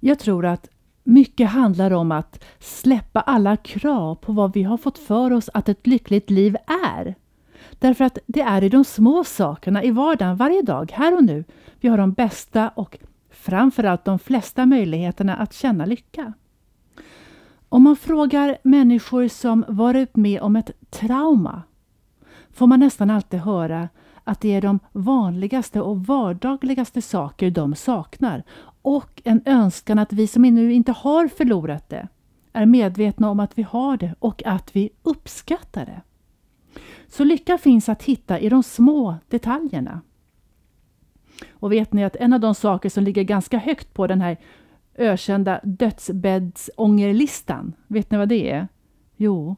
Jag 0.00 0.18
tror 0.18 0.46
att 0.46 0.68
mycket 1.04 1.50
handlar 1.50 1.90
om 1.90 2.12
att 2.12 2.44
släppa 2.58 3.20
alla 3.20 3.56
krav 3.56 4.14
på 4.14 4.32
vad 4.32 4.52
vi 4.54 4.62
har 4.62 4.76
fått 4.76 4.98
för 4.98 5.32
oss 5.32 5.50
att 5.54 5.68
ett 5.68 5.86
lyckligt 5.86 6.30
liv 6.30 6.56
är. 6.84 7.14
Därför 7.78 8.04
att 8.04 8.18
det 8.26 8.40
är 8.40 8.64
i 8.64 8.68
de 8.68 8.84
små 8.84 9.24
sakerna 9.24 9.84
i 9.84 9.90
vardagen, 9.90 10.36
varje 10.36 10.62
dag, 10.62 10.92
här 10.94 11.16
och 11.16 11.24
nu, 11.24 11.44
vi 11.80 11.88
har 11.88 11.98
de 11.98 12.12
bästa 12.12 12.68
och 12.68 12.98
framförallt 13.30 14.04
de 14.04 14.18
flesta 14.18 14.66
möjligheterna 14.66 15.36
att 15.36 15.52
känna 15.52 15.86
lycka. 15.86 16.32
Om 17.68 17.82
man 17.82 17.96
frågar 17.96 18.58
människor 18.62 19.28
som 19.28 19.64
varit 19.68 20.16
med 20.16 20.40
om 20.40 20.56
ett 20.56 20.70
trauma 20.90 21.62
får 22.52 22.66
man 22.66 22.80
nästan 22.80 23.10
alltid 23.10 23.40
höra 23.40 23.88
att 24.24 24.40
det 24.40 24.54
är 24.54 24.62
de 24.62 24.78
vanligaste 24.92 25.80
och 25.80 26.06
vardagligaste 26.06 27.02
saker 27.02 27.50
de 27.50 27.74
saknar 27.74 28.42
och 28.82 29.22
en 29.24 29.42
önskan 29.44 29.98
att 29.98 30.12
vi 30.12 30.26
som 30.26 30.42
nu 30.42 30.72
inte 30.72 30.92
har 30.92 31.28
förlorat 31.28 31.88
det 31.88 32.08
är 32.52 32.66
medvetna 32.66 33.30
om 33.30 33.40
att 33.40 33.58
vi 33.58 33.62
har 33.62 33.96
det 33.96 34.14
och 34.18 34.42
att 34.46 34.76
vi 34.76 34.90
uppskattar 35.02 35.86
det. 35.86 36.02
Så 37.08 37.24
lycka 37.24 37.58
finns 37.58 37.88
att 37.88 38.02
hitta 38.02 38.40
i 38.40 38.48
de 38.48 38.62
små 38.62 39.16
detaljerna. 39.28 40.00
Och 41.50 41.72
vet 41.72 41.92
ni 41.92 42.04
att 42.04 42.16
en 42.16 42.32
av 42.32 42.40
de 42.40 42.54
saker 42.54 42.88
som 42.88 43.04
ligger 43.04 43.22
ganska 43.22 43.58
högt 43.58 43.94
på 43.94 44.06
den 44.06 44.20
här 44.20 44.36
ökända 44.94 45.60
dödsbäddsångerlistan, 45.64 47.72
vet 47.86 48.10
ni 48.10 48.18
vad 48.18 48.28
det 48.28 48.50
är? 48.50 48.68
Jo, 49.16 49.56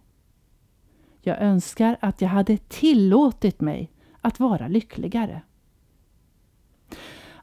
jag 1.23 1.43
önskar 1.43 1.97
att 2.01 2.21
jag 2.21 2.29
hade 2.29 2.57
tillåtit 2.57 3.61
mig 3.61 3.91
att 4.21 4.41
vara 4.41 4.69
lyckligare. 4.69 5.43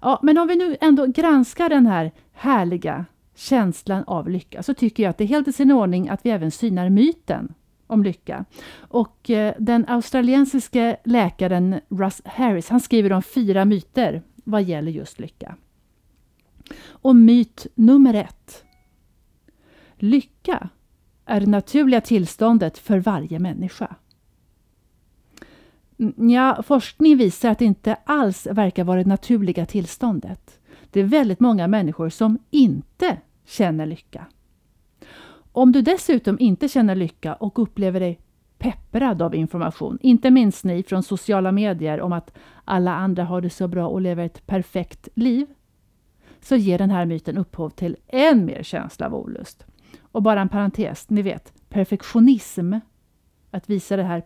Ja, 0.01 0.19
men 0.23 0.37
om 0.37 0.47
vi 0.47 0.55
nu 0.55 0.77
ändå 0.81 1.05
granskar 1.05 1.69
den 1.69 1.85
här 1.85 2.11
härliga 2.33 3.05
känslan 3.35 4.03
av 4.03 4.29
lycka 4.29 4.63
så 4.63 4.73
tycker 4.73 5.03
jag 5.03 5.09
att 5.09 5.17
det 5.17 5.23
är 5.23 5.27
helt 5.27 5.47
i 5.47 5.53
sin 5.53 5.71
ordning 5.71 6.09
att 6.09 6.25
vi 6.25 6.29
även 6.29 6.51
synar 6.51 6.89
myten 6.89 7.53
om 7.87 8.03
lycka. 8.03 8.45
Och 8.77 9.29
eh, 9.29 9.53
den 9.59 9.85
australiensiske 9.87 10.97
läkaren 11.03 11.79
Russ 11.89 12.21
Harris 12.25 12.69
han 12.69 12.79
skriver 12.79 13.13
om 13.13 13.21
fyra 13.21 13.65
myter 13.65 14.21
vad 14.43 14.63
gäller 14.63 14.91
just 14.91 15.19
lycka. 15.19 15.55
Och 16.85 17.15
myt 17.15 17.67
nummer 17.75 18.13
ett. 18.13 18.63
Lycka 19.95 20.69
är 21.25 21.39
det 21.39 21.45
naturliga 21.47 22.01
tillståndet 22.01 22.77
för 22.77 22.99
varje 22.99 23.39
människa. 23.39 23.95
Ja, 26.15 26.63
forskning 26.63 27.17
visar 27.17 27.49
att 27.49 27.59
det 27.59 27.65
inte 27.65 27.95
alls 27.95 28.47
verkar 28.47 28.83
vara 28.83 29.03
det 29.03 29.09
naturliga 29.09 29.65
tillståndet. 29.65 30.59
Det 30.91 30.99
är 30.99 31.03
väldigt 31.03 31.39
många 31.39 31.67
människor 31.67 32.09
som 32.09 32.39
inte 32.49 33.17
känner 33.45 33.85
lycka. 33.85 34.25
Om 35.57 35.71
du 35.71 35.81
dessutom 35.81 36.39
inte 36.39 36.67
känner 36.67 36.95
lycka 36.95 37.33
och 37.35 37.59
upplever 37.59 37.99
dig 37.99 38.19
pepprad 38.57 39.21
av 39.21 39.35
information, 39.35 39.97
inte 40.01 40.31
minst 40.31 40.63
ni 40.63 40.83
från 40.83 41.03
sociala 41.03 41.51
medier 41.51 42.01
om 42.01 42.13
att 42.13 42.37
alla 42.65 42.95
andra 42.95 43.23
har 43.23 43.41
det 43.41 43.49
så 43.49 43.67
bra 43.67 43.87
och 43.87 44.01
lever 44.01 44.25
ett 44.25 44.47
perfekt 44.47 45.07
liv, 45.15 45.47
så 46.41 46.55
ger 46.55 46.77
den 46.77 46.89
här 46.89 47.05
myten 47.05 47.37
upphov 47.37 47.69
till 47.69 47.97
än 48.07 48.45
mer 48.45 48.63
känsla 48.63 49.05
av 49.05 49.15
olust. 49.15 49.65
Och 50.01 50.23
bara 50.23 50.41
en 50.41 50.49
parentes, 50.49 51.09
ni 51.09 51.21
vet, 51.21 51.53
perfektionism, 51.69 52.73
att 53.51 53.69
visa 53.69 53.95
det 53.95 54.03
här 54.03 54.21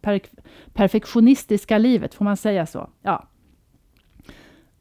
per, 0.00 0.20
perfektionistiska 0.72 1.78
livet, 1.78 2.14
får 2.14 2.24
man 2.24 2.36
säga 2.36 2.66
så? 2.66 2.90
Ja. 3.02 3.28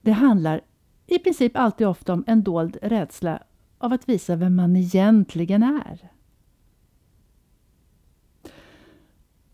Det 0.01 0.12
handlar 0.12 0.62
i 1.08 1.20
princip 1.20 1.58
alltid 1.58 1.88
ofta 1.88 2.13
om 2.13 2.24
en 2.27 2.44
dold 2.44 2.77
rädsla 2.82 3.39
av 3.86 3.94
att 3.94 4.10
visa 4.10 4.36
vem 4.36 4.56
man 4.56 4.75
egentligen 4.75 5.63
är. 5.63 6.10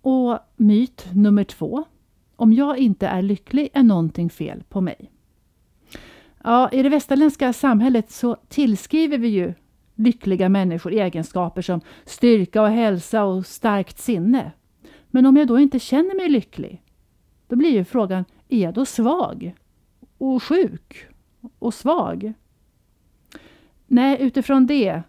Och 0.01 0.39
myt 0.55 1.05
nummer 1.13 1.43
två. 1.43 1.83
Om 2.35 2.53
jag 2.53 2.77
inte 2.77 3.07
är 3.07 3.21
lycklig 3.21 3.69
är 3.73 3.83
någonting 3.83 4.29
fel 4.29 4.63
på 4.69 4.81
mig. 4.81 5.11
Ja, 6.43 6.69
I 6.71 6.83
det 6.83 6.89
västerländska 6.89 7.53
samhället 7.53 8.11
så 8.11 8.35
tillskriver 8.35 9.17
vi 9.17 9.27
ju 9.27 9.53
lyckliga 9.95 10.49
människor 10.49 10.93
egenskaper 10.93 11.61
som 11.61 11.81
styrka 12.05 12.61
och 12.61 12.69
hälsa 12.69 13.23
och 13.23 13.45
starkt 13.45 13.99
sinne. 13.99 14.51
Men 15.07 15.25
om 15.25 15.37
jag 15.37 15.47
då 15.47 15.59
inte 15.59 15.79
känner 15.79 16.15
mig 16.15 16.29
lycklig, 16.29 16.83
då 17.47 17.55
blir 17.55 17.71
ju 17.71 17.85
frågan, 17.85 18.25
är 18.49 18.59
jag 18.59 18.73
då 18.73 18.85
svag? 18.85 19.55
Och 20.17 20.43
sjuk? 20.43 21.07
Och 21.59 21.73
svag? 21.73 22.33
Nej, 23.93 24.17
utifrån 24.21 24.67
det, 24.67 25.01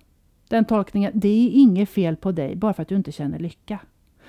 den 0.49 0.65
tolkningen, 0.65 1.13
det 1.15 1.29
är 1.29 1.51
inget 1.51 1.89
fel 1.89 2.17
på 2.17 2.33
dig 2.33 2.57
bara 2.57 2.75
för 2.75 2.83
att 2.83 2.89
du 2.89 2.97
inte 2.97 3.13
känner 3.13 3.39
lycka. 3.39 3.79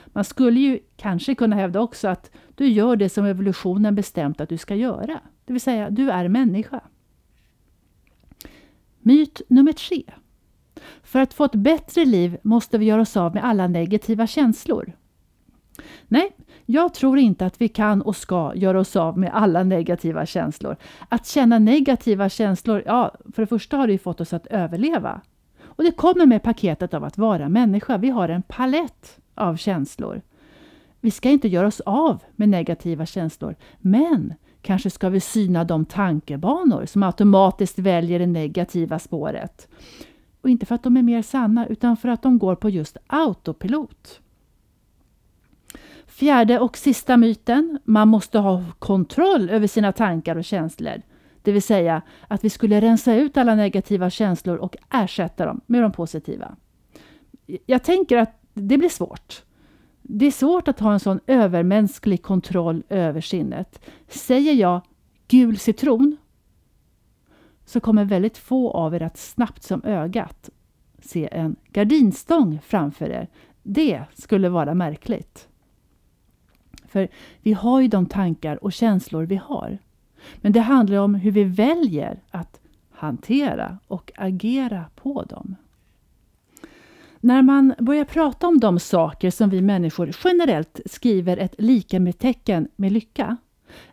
Man 0.06 0.24
skulle 0.24 0.60
ju 0.60 0.80
kanske 0.98 1.36
kunna 1.36 1.56
hävda 1.56 1.80
också 1.80 2.08
att 2.08 2.32
du 2.56 2.68
gör 2.68 2.96
det 2.96 3.10
som 3.10 3.26
evolutionen 3.26 3.96
bestämt 3.96 4.42
att 4.42 4.50
du 4.50 4.58
ska 4.58 4.76
göra. 4.76 5.20
Det 5.46 5.54
vill 5.54 5.62
säga, 5.62 5.90
du 5.90 6.12
är 6.12 6.28
människa. 6.28 6.82
Myt 9.00 9.42
nummer 9.48 9.74
tre. 9.74 10.04
För 11.04 11.20
att 11.20 11.34
få 11.34 11.44
ett 11.44 11.56
bättre 11.56 12.06
liv 12.06 12.38
måste 12.44 12.78
vi 12.78 12.86
göra 12.86 13.02
oss 13.02 13.18
av 13.18 13.34
med 13.34 13.46
alla 13.46 13.68
negativa 13.68 14.28
känslor. 14.28 14.94
Nej, 16.08 16.36
jag 16.66 16.94
tror 16.94 17.20
inte 17.20 17.46
att 17.46 17.62
vi 17.62 17.68
kan 17.68 18.02
och 18.02 18.16
ska 18.16 18.52
göra 18.56 18.80
oss 18.80 18.96
av 18.96 19.18
med 19.18 19.32
alla 19.34 19.64
negativa 19.64 20.26
känslor. 20.26 20.76
Att 21.10 21.28
känna 21.28 21.60
negativa 21.60 22.30
känslor, 22.30 22.84
ja, 22.86 23.16
för 23.34 23.42
det 23.42 23.48
första 23.48 23.78
har 23.78 23.88
det 23.88 23.94
ju 23.94 24.00
fått 24.00 24.22
oss 24.22 24.34
att 24.34 24.48
överleva. 24.48 25.22
Och 25.64 25.84
det 25.84 25.92
kommer 25.92 26.26
med 26.26 26.44
paketet 26.44 26.94
av 26.94 27.04
att 27.04 27.18
vara 27.18 27.50
människa. 27.50 27.98
Vi 27.98 28.10
har 28.10 28.30
en 28.30 28.42
palett 28.42 29.20
av 29.36 29.56
känslor. 29.58 30.22
Vi 31.00 31.12
ska 31.12 31.30
inte 31.30 31.48
göra 31.48 31.68
oss 31.68 31.80
av 31.80 32.24
med 32.36 32.50
negativa 32.50 33.06
känslor, 33.06 33.56
men 33.80 34.34
kanske 34.62 34.90
ska 34.90 35.10
vi 35.10 35.20
syna 35.20 35.64
de 35.64 35.86
tankebanor 35.86 36.86
som 36.86 37.04
automatiskt 37.04 37.80
väljer 37.80 38.20
det 38.20 38.28
negativa 38.28 39.00
spåret. 39.00 39.68
Och 40.42 40.50
inte 40.50 40.66
för 40.66 40.76
att 40.76 40.84
de 40.84 40.98
är 40.98 41.02
mer 41.02 41.22
sanna, 41.22 41.68
utan 41.68 41.98
för 41.98 42.10
att 42.10 42.22
de 42.22 42.40
går 42.40 42.56
på 42.56 42.70
just 42.70 42.98
autopilot. 43.08 44.20
Fjärde 46.14 46.60
och 46.60 46.78
sista 46.78 47.18
myten. 47.18 47.80
Man 47.84 48.08
måste 48.08 48.40
ha 48.40 48.64
kontroll 48.80 49.50
över 49.50 49.68
sina 49.68 49.92
tankar 49.92 50.36
och 50.36 50.44
känslor. 50.44 51.02
Det 51.42 51.52
vill 51.52 51.62
säga 51.62 52.02
att 52.28 52.44
vi 52.44 52.50
skulle 52.50 52.82
rensa 52.82 53.16
ut 53.16 53.38
alla 53.38 53.56
negativa 53.56 54.10
känslor 54.10 54.58
och 54.58 54.76
ersätta 54.90 55.46
dem 55.46 55.62
med 55.66 55.82
de 55.82 55.92
positiva. 55.92 56.56
Jag 57.66 57.84
tänker 57.84 58.18
att 58.18 58.42
det 58.54 58.78
blir 58.78 58.90
svårt. 58.90 59.44
Det 60.02 60.26
är 60.26 60.32
svårt 60.32 60.68
att 60.68 60.80
ha 60.80 60.94
en 60.94 61.00
sån 61.00 61.20
övermänsklig 61.28 62.24
kontroll 62.24 62.84
över 62.90 63.22
sinnet. 63.22 63.86
Säger 64.08 64.54
jag 64.54 64.82
gul 65.28 65.58
citron 65.58 66.18
så 67.66 67.80
kommer 67.80 68.06
väldigt 68.06 68.38
få 68.38 68.72
av 68.72 68.96
er 68.96 69.02
att 69.02 69.18
snabbt 69.18 69.64
som 69.64 69.84
ögat 69.84 70.50
se 71.02 71.30
en 71.32 71.56
gardinstång 71.72 72.60
framför 72.64 73.10
er. 73.10 73.28
Det 73.64 74.04
skulle 74.14 74.50
vara 74.50 74.74
märkligt. 74.74 75.48
För 76.94 77.08
vi 77.42 77.54
har 77.54 77.82
ju 77.82 77.88
de 77.88 78.06
tankar 78.06 78.64
och 78.64 78.74
känslor 78.74 79.24
vi 79.24 79.36
har. 79.36 79.78
Men 80.36 80.52
det 80.52 80.60
handlar 80.60 80.98
om 80.98 81.16
hur 81.16 81.32
vi 81.32 81.44
väljer 81.44 82.20
att 82.32 82.60
hantera 82.92 83.78
och 83.88 84.12
agera 84.16 84.86
på 84.96 85.24
dem. 85.24 85.56
När 87.20 87.42
man 87.42 87.74
börjar 87.80 88.06
prata 88.06 88.48
om 88.48 88.60
de 88.60 88.80
saker 88.80 89.32
som 89.32 89.50
vi 89.50 89.62
människor 89.62 90.12
generellt 90.24 90.80
skriver 90.86 91.38
ett 91.38 91.56
lika 91.58 92.00
med 92.00 92.20
tecken 92.20 92.68
med 92.76 92.92
lycka, 92.92 93.38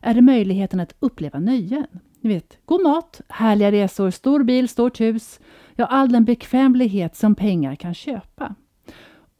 är 0.00 0.14
det 0.14 0.22
möjligheten 0.22 0.80
att 0.80 0.94
uppleva 1.00 1.38
nöjen. 1.38 1.86
Ni 2.20 2.34
vet, 2.34 2.58
god 2.64 2.82
mat, 2.82 3.20
härliga 3.28 3.72
resor, 3.72 4.10
stor 4.10 4.44
bil, 4.44 4.68
stort 4.68 5.00
hus, 5.00 5.40
ja 5.74 5.86
all 5.86 6.12
den 6.12 6.24
bekvämlighet 6.24 7.16
som 7.16 7.34
pengar 7.34 7.74
kan 7.74 7.94
köpa. 7.94 8.54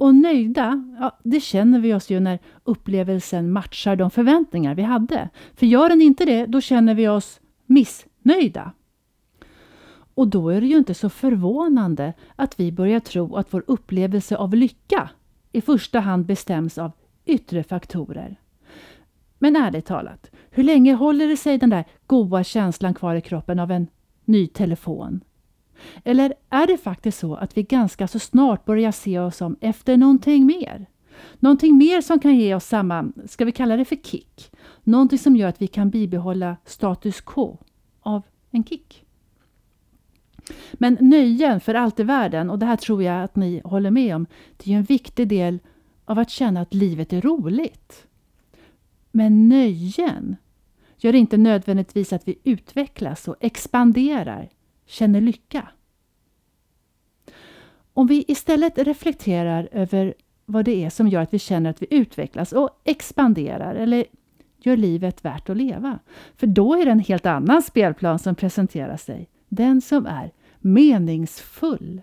Och 0.00 0.14
nöjda, 0.14 0.94
ja, 1.00 1.18
det 1.22 1.40
känner 1.40 1.80
vi 1.80 1.94
oss 1.94 2.10
ju 2.10 2.20
när 2.20 2.38
upplevelsen 2.64 3.52
matchar 3.52 3.96
de 3.96 4.10
förväntningar 4.10 4.74
vi 4.74 4.82
hade. 4.82 5.28
För 5.54 5.66
gör 5.66 5.88
den 5.88 6.02
inte 6.02 6.24
det, 6.24 6.46
då 6.46 6.60
känner 6.60 6.94
vi 6.94 7.08
oss 7.08 7.40
missnöjda. 7.66 8.72
Och 10.14 10.28
då 10.28 10.48
är 10.48 10.60
det 10.60 10.66
ju 10.66 10.76
inte 10.76 10.94
så 10.94 11.08
förvånande 11.08 12.14
att 12.36 12.60
vi 12.60 12.72
börjar 12.72 13.00
tro 13.00 13.36
att 13.36 13.54
vår 13.54 13.64
upplevelse 13.66 14.36
av 14.36 14.54
lycka 14.54 15.10
i 15.52 15.60
första 15.60 16.00
hand 16.00 16.26
bestäms 16.26 16.78
av 16.78 16.92
yttre 17.24 17.62
faktorer. 17.62 18.36
Men 19.38 19.56
ärligt 19.56 19.86
talat, 19.86 20.30
hur 20.50 20.62
länge 20.62 20.94
håller 20.94 21.28
det 21.28 21.36
sig 21.36 21.58
den 21.58 21.70
där 21.70 21.84
goda 22.06 22.44
känslan 22.44 22.94
kvar 22.94 23.14
i 23.14 23.20
kroppen 23.20 23.58
av 23.58 23.70
en 23.70 23.86
ny 24.24 24.46
telefon? 24.46 25.20
Eller 26.04 26.34
är 26.50 26.66
det 26.66 26.76
faktiskt 26.76 27.18
så 27.18 27.34
att 27.34 27.56
vi 27.56 27.62
ganska 27.62 28.08
så 28.08 28.18
snart 28.18 28.64
börjar 28.64 28.92
se 28.92 29.18
oss 29.18 29.40
om 29.40 29.56
efter 29.60 29.96
någonting 29.96 30.46
mer? 30.46 30.86
Någonting 31.38 31.76
mer 31.76 32.00
som 32.00 32.18
kan 32.18 32.36
ge 32.36 32.54
oss 32.54 32.64
samma, 32.64 33.12
ska 33.26 33.44
vi 33.44 33.52
kalla 33.52 33.76
det 33.76 33.84
för 33.84 33.96
kick? 33.96 34.50
Någonting 34.84 35.18
som 35.18 35.36
gör 35.36 35.48
att 35.48 35.62
vi 35.62 35.66
kan 35.66 35.90
bibehålla 35.90 36.56
status 36.64 37.20
quo 37.20 37.58
av 38.00 38.22
en 38.50 38.64
kick. 38.64 39.04
Men 40.72 40.96
nöjen 41.00 41.60
för 41.60 41.74
allt 41.74 42.00
i 42.00 42.02
världen, 42.02 42.50
och 42.50 42.58
det 42.58 42.66
här 42.66 42.76
tror 42.76 43.02
jag 43.02 43.24
att 43.24 43.36
ni 43.36 43.60
håller 43.64 43.90
med 43.90 44.16
om, 44.16 44.26
det 44.56 44.66
är 44.66 44.72
ju 44.72 44.76
en 44.78 44.82
viktig 44.82 45.28
del 45.28 45.58
av 46.04 46.18
att 46.18 46.30
känna 46.30 46.60
att 46.60 46.74
livet 46.74 47.12
är 47.12 47.20
roligt. 47.20 48.06
Men 49.10 49.48
nöjen 49.48 50.36
gör 50.96 51.14
inte 51.14 51.36
nödvändigtvis 51.36 52.12
att 52.12 52.28
vi 52.28 52.38
utvecklas 52.44 53.28
och 53.28 53.36
expanderar, 53.40 54.48
känner 54.90 55.20
lycka. 55.20 55.68
Om 57.94 58.07
vi 58.07 58.24
istället 58.29 58.79
reflekterar 58.79 59.68
över 59.72 60.14
vad 60.46 60.64
det 60.64 60.85
är 60.85 60.90
som 60.90 61.09
gör 61.09 61.22
att 61.22 61.35
vi 61.35 61.38
känner 61.38 61.70
att 61.70 61.83
vi 61.83 61.87
utvecklas 61.90 62.53
och 62.53 62.70
expanderar 62.85 63.74
eller 63.74 64.05
gör 64.59 64.76
livet 64.76 65.24
värt 65.24 65.50
att 65.50 65.57
leva. 65.57 65.98
För 66.37 66.46
då 66.46 66.74
är 66.74 66.85
det 66.85 66.90
en 66.90 67.00
helt 67.00 67.26
annan 67.26 67.62
spelplan 67.62 68.18
som 68.18 68.35
presenterar 68.35 68.96
sig. 68.96 69.29
Den 69.48 69.81
som 69.81 70.07
är 70.07 70.33
meningsfull. 70.59 72.03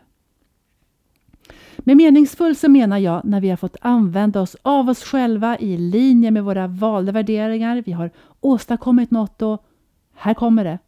Med 1.78 1.98
meningsfull 1.98 2.56
så 2.56 2.70
menar 2.70 2.98
jag 2.98 3.26
när 3.26 3.42
vi 3.42 3.50
har 3.50 3.58
fått 3.58 3.78
använda 3.82 4.42
oss 4.42 4.56
av 4.62 4.90
oss 4.90 5.04
själva 5.04 5.58
i 5.58 5.78
linje 5.78 6.32
med 6.32 6.44
våra 6.44 6.68
valda 6.68 7.12
värderingar. 7.12 7.84
Vi 7.86 7.92
har 7.92 8.12
åstadkommit 8.40 9.12
något 9.12 9.42
och 9.42 9.66
här 10.14 10.34
kommer 10.34 10.64
det. 10.64 10.80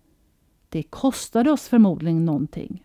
Det 0.70 0.84
kostade 0.84 1.52
oss 1.52 1.68
förmodligen 1.68 2.26
någonting. 2.26 2.84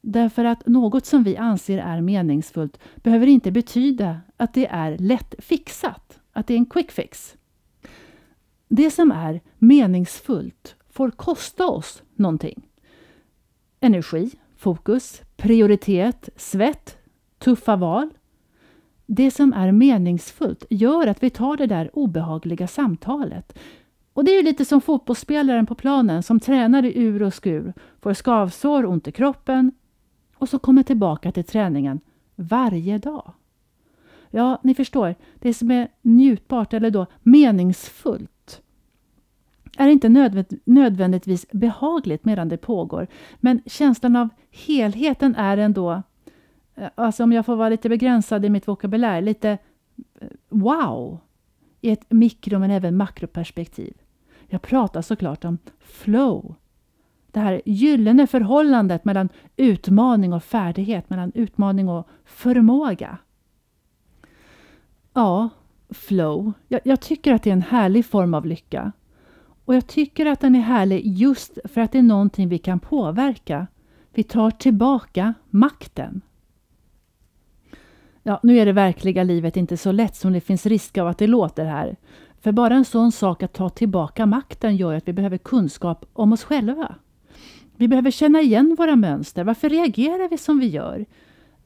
Därför 0.00 0.44
att 0.44 0.66
något 0.66 1.06
som 1.06 1.22
vi 1.22 1.36
anser 1.36 1.78
är 1.78 2.00
meningsfullt 2.00 2.78
behöver 2.96 3.26
inte 3.26 3.50
betyda 3.50 4.20
att 4.36 4.54
det 4.54 4.66
är 4.66 4.98
lätt 4.98 5.34
fixat, 5.38 6.20
att 6.32 6.46
det 6.46 6.54
är 6.54 6.58
en 6.58 6.66
quick 6.66 6.90
fix. 6.90 7.36
Det 8.68 8.90
som 8.90 9.10
är 9.12 9.40
meningsfullt 9.58 10.76
får 10.90 11.10
kosta 11.10 11.66
oss 11.66 12.02
någonting. 12.14 12.68
Energi, 13.80 14.30
fokus, 14.56 15.22
prioritet, 15.36 16.28
svett, 16.36 16.98
tuffa 17.38 17.76
val. 17.76 18.10
Det 19.06 19.30
som 19.30 19.52
är 19.52 19.72
meningsfullt 19.72 20.64
gör 20.70 21.06
att 21.06 21.22
vi 21.22 21.30
tar 21.30 21.56
det 21.56 21.66
där 21.66 21.90
obehagliga 21.92 22.66
samtalet. 22.66 23.58
Och 24.16 24.24
det 24.24 24.30
är 24.30 24.36
ju 24.36 24.42
lite 24.42 24.64
som 24.64 24.80
fotbollsspelaren 24.80 25.66
på 25.66 25.74
planen 25.74 26.22
som 26.22 26.40
tränar 26.40 26.84
i 26.84 26.98
ur 26.98 27.22
och 27.22 27.34
skur, 27.34 27.72
får 28.00 28.14
skavsår, 28.14 28.86
ont 28.86 29.08
i 29.08 29.12
kroppen 29.12 29.72
och 30.36 30.48
så 30.48 30.58
kommer 30.58 30.82
tillbaka 30.82 31.32
till 31.32 31.44
träningen 31.44 32.00
varje 32.36 32.98
dag. 32.98 33.32
Ja, 34.30 34.60
ni 34.62 34.74
förstår, 34.74 35.14
det 35.34 35.54
som 35.54 35.70
är 35.70 35.88
njutbart 36.02 36.74
eller 36.74 36.90
då 36.90 37.06
meningsfullt 37.22 38.62
är 39.78 39.88
inte 39.88 40.08
nödvändigtvis 40.64 41.46
behagligt 41.52 42.24
medan 42.24 42.48
det 42.48 42.56
pågår, 42.56 43.06
men 43.36 43.62
känslan 43.66 44.16
av 44.16 44.28
helheten 44.66 45.34
är 45.34 45.56
ändå, 45.56 46.02
eh, 46.74 46.88
alltså 46.94 47.24
om 47.24 47.32
jag 47.32 47.46
får 47.46 47.56
vara 47.56 47.68
lite 47.68 47.88
begränsad 47.88 48.44
i 48.44 48.50
mitt 48.50 48.68
vokabulär, 48.68 49.22
lite 49.22 49.58
eh, 50.20 50.28
wow 50.48 51.18
i 51.80 51.90
ett 51.90 52.06
mikro 52.08 52.58
men 52.58 52.70
även 52.70 52.96
makroperspektiv. 52.96 53.94
Jag 54.48 54.62
pratar 54.62 55.02
såklart 55.02 55.44
om 55.44 55.58
flow. 55.80 56.54
Det 57.30 57.40
här 57.40 57.62
gyllene 57.64 58.26
förhållandet 58.26 59.04
mellan 59.04 59.28
utmaning 59.56 60.32
och 60.32 60.44
färdighet, 60.44 61.10
mellan 61.10 61.32
utmaning 61.34 61.88
och 61.88 62.08
förmåga. 62.24 63.18
Ja, 65.12 65.48
flow. 65.90 66.52
Jag, 66.68 66.80
jag, 66.84 67.00
tycker 67.00 67.32
att 67.34 67.42
det 67.42 67.50
är 67.50 67.52
en 67.52 67.62
härlig 67.62 68.06
form 68.06 68.34
av 68.34 68.46
lycka. 68.46 68.92
Och 69.64 69.74
jag 69.74 69.86
tycker 69.86 70.26
att 70.26 70.40
den 70.40 70.54
är 70.54 70.60
härlig 70.60 71.06
just 71.06 71.58
för 71.64 71.80
att 71.80 71.92
det 71.92 71.98
är 71.98 72.02
någonting 72.02 72.48
vi 72.48 72.58
kan 72.58 72.80
påverka. 72.80 73.66
Vi 74.14 74.22
tar 74.22 74.50
tillbaka 74.50 75.34
makten. 75.50 76.20
Ja, 78.22 78.40
nu 78.42 78.58
är 78.58 78.66
det 78.66 78.72
verkliga 78.72 79.22
livet 79.22 79.56
inte 79.56 79.76
så 79.76 79.92
lätt 79.92 80.16
som 80.16 80.32
det 80.32 80.40
finns 80.40 80.66
risk 80.66 80.98
av 80.98 81.08
att 81.08 81.18
det 81.18 81.26
låter 81.26 81.64
här. 81.64 81.96
För 82.40 82.52
bara 82.52 82.74
en 82.74 82.84
sån 82.84 83.12
sak 83.12 83.42
att 83.42 83.52
ta 83.52 83.68
tillbaka 83.68 84.26
makten 84.26 84.76
gör 84.76 84.94
att 84.94 85.08
vi 85.08 85.12
behöver 85.12 85.38
kunskap 85.38 86.04
om 86.12 86.32
oss 86.32 86.44
själva. 86.44 86.94
Vi 87.76 87.88
behöver 87.88 88.10
känna 88.10 88.40
igen 88.40 88.76
våra 88.78 88.96
mönster. 88.96 89.44
Varför 89.44 89.68
reagerar 89.68 90.28
vi 90.28 90.38
som 90.38 90.58
vi 90.58 90.66
gör? 90.66 91.06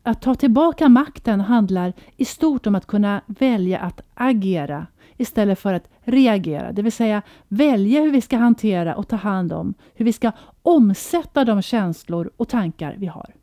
Att 0.03 0.23
ta 0.23 0.35
tillbaka 0.35 0.89
makten 0.89 1.41
handlar 1.41 1.93
i 2.17 2.25
stort 2.25 2.67
om 2.67 2.75
att 2.75 2.87
kunna 2.87 3.23
välja 3.27 3.79
att 3.79 4.01
agera 4.15 4.87
istället 5.17 5.59
för 5.59 5.75
att 5.75 5.89
reagera. 6.03 6.73
Det 6.73 6.83
vill 6.83 6.93
säga 6.93 7.23
välja 7.49 8.01
hur 8.01 8.11
vi 8.11 8.21
ska 8.21 8.37
hantera 8.37 8.95
och 8.95 9.09
ta 9.09 9.17
hand 9.17 9.53
om, 9.53 9.75
hur 9.95 10.05
vi 10.05 10.13
ska 10.13 10.33
omsätta 10.63 11.45
de 11.45 11.63
känslor 11.63 12.31
och 12.37 12.49
tankar 12.49 12.95
vi 12.99 13.07
har. 13.07 13.35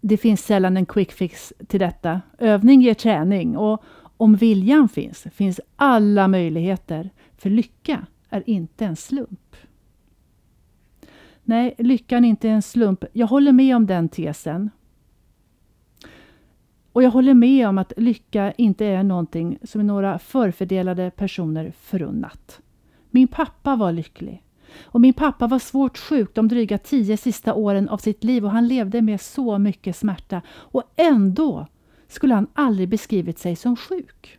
Det 0.00 0.16
finns 0.16 0.44
sällan 0.44 0.76
en 0.76 0.86
quick 0.86 1.12
fix 1.12 1.52
till 1.66 1.80
detta. 1.80 2.20
Övning 2.38 2.82
ger 2.82 2.94
träning 2.94 3.56
och 3.56 3.82
om 4.16 4.34
viljan 4.34 4.88
finns, 4.88 5.26
finns 5.32 5.60
alla 5.76 6.28
möjligheter. 6.28 7.10
För 7.36 7.50
lycka 7.50 8.06
är 8.30 8.42
inte 8.46 8.84
en 8.84 8.96
slump. 8.96 9.56
Nej, 11.44 11.74
lyckan 11.78 12.24
är 12.24 12.28
inte 12.28 12.48
en 12.48 12.62
slump. 12.62 13.04
Jag 13.12 13.26
håller 13.26 13.52
med 13.52 13.76
om 13.76 13.86
den 13.86 14.08
tesen. 14.08 14.70
Och 16.92 17.02
jag 17.02 17.10
håller 17.10 17.34
med 17.34 17.68
om 17.68 17.78
att 17.78 17.92
lycka 17.96 18.52
inte 18.52 18.84
är 18.84 19.02
någonting 19.02 19.58
som 19.62 19.80
är 19.80 19.84
några 19.84 20.18
förfördelade 20.18 21.10
personer 21.10 21.72
förunnat. 21.80 22.60
Min 23.10 23.28
pappa 23.28 23.76
var 23.76 23.92
lycklig. 23.92 24.42
Och 24.82 25.00
min 25.00 25.14
pappa 25.14 25.46
var 25.46 25.58
svårt 25.58 25.98
sjuk 25.98 26.34
de 26.34 26.48
dryga 26.48 26.78
tio 26.78 27.16
sista 27.16 27.54
åren 27.54 27.88
av 27.88 27.98
sitt 27.98 28.24
liv 28.24 28.44
och 28.44 28.50
han 28.50 28.68
levde 28.68 29.02
med 29.02 29.20
så 29.20 29.58
mycket 29.58 29.96
smärta. 29.96 30.42
Och 30.48 30.82
ändå 30.96 31.66
skulle 32.08 32.34
han 32.34 32.46
aldrig 32.54 32.88
beskrivit 32.88 33.38
sig 33.38 33.56
som 33.56 33.76
sjuk. 33.76 34.38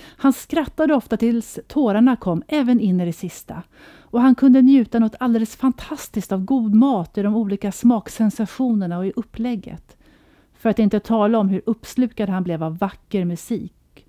Han 0.00 0.32
skrattade 0.32 0.94
ofta 0.94 1.16
tills 1.16 1.58
tårarna 1.66 2.16
kom, 2.16 2.42
även 2.48 2.80
in 2.80 3.00
i 3.00 3.04
det 3.04 3.12
sista. 3.12 3.62
Och 3.98 4.20
han 4.20 4.34
kunde 4.34 4.62
njuta 4.62 4.98
något 4.98 5.14
alldeles 5.20 5.56
fantastiskt 5.56 6.32
av 6.32 6.44
god 6.44 6.74
mat 6.74 7.18
i 7.18 7.22
de 7.22 7.36
olika 7.36 7.72
smaksensationerna 7.72 8.98
och 8.98 9.06
i 9.06 9.12
upplägget. 9.16 9.96
För 10.52 10.70
att 10.70 10.78
inte 10.78 11.00
tala 11.00 11.38
om 11.38 11.48
hur 11.48 11.62
uppslukad 11.66 12.28
han 12.28 12.42
blev 12.42 12.62
av 12.62 12.78
vacker 12.78 13.24
musik. 13.24 14.06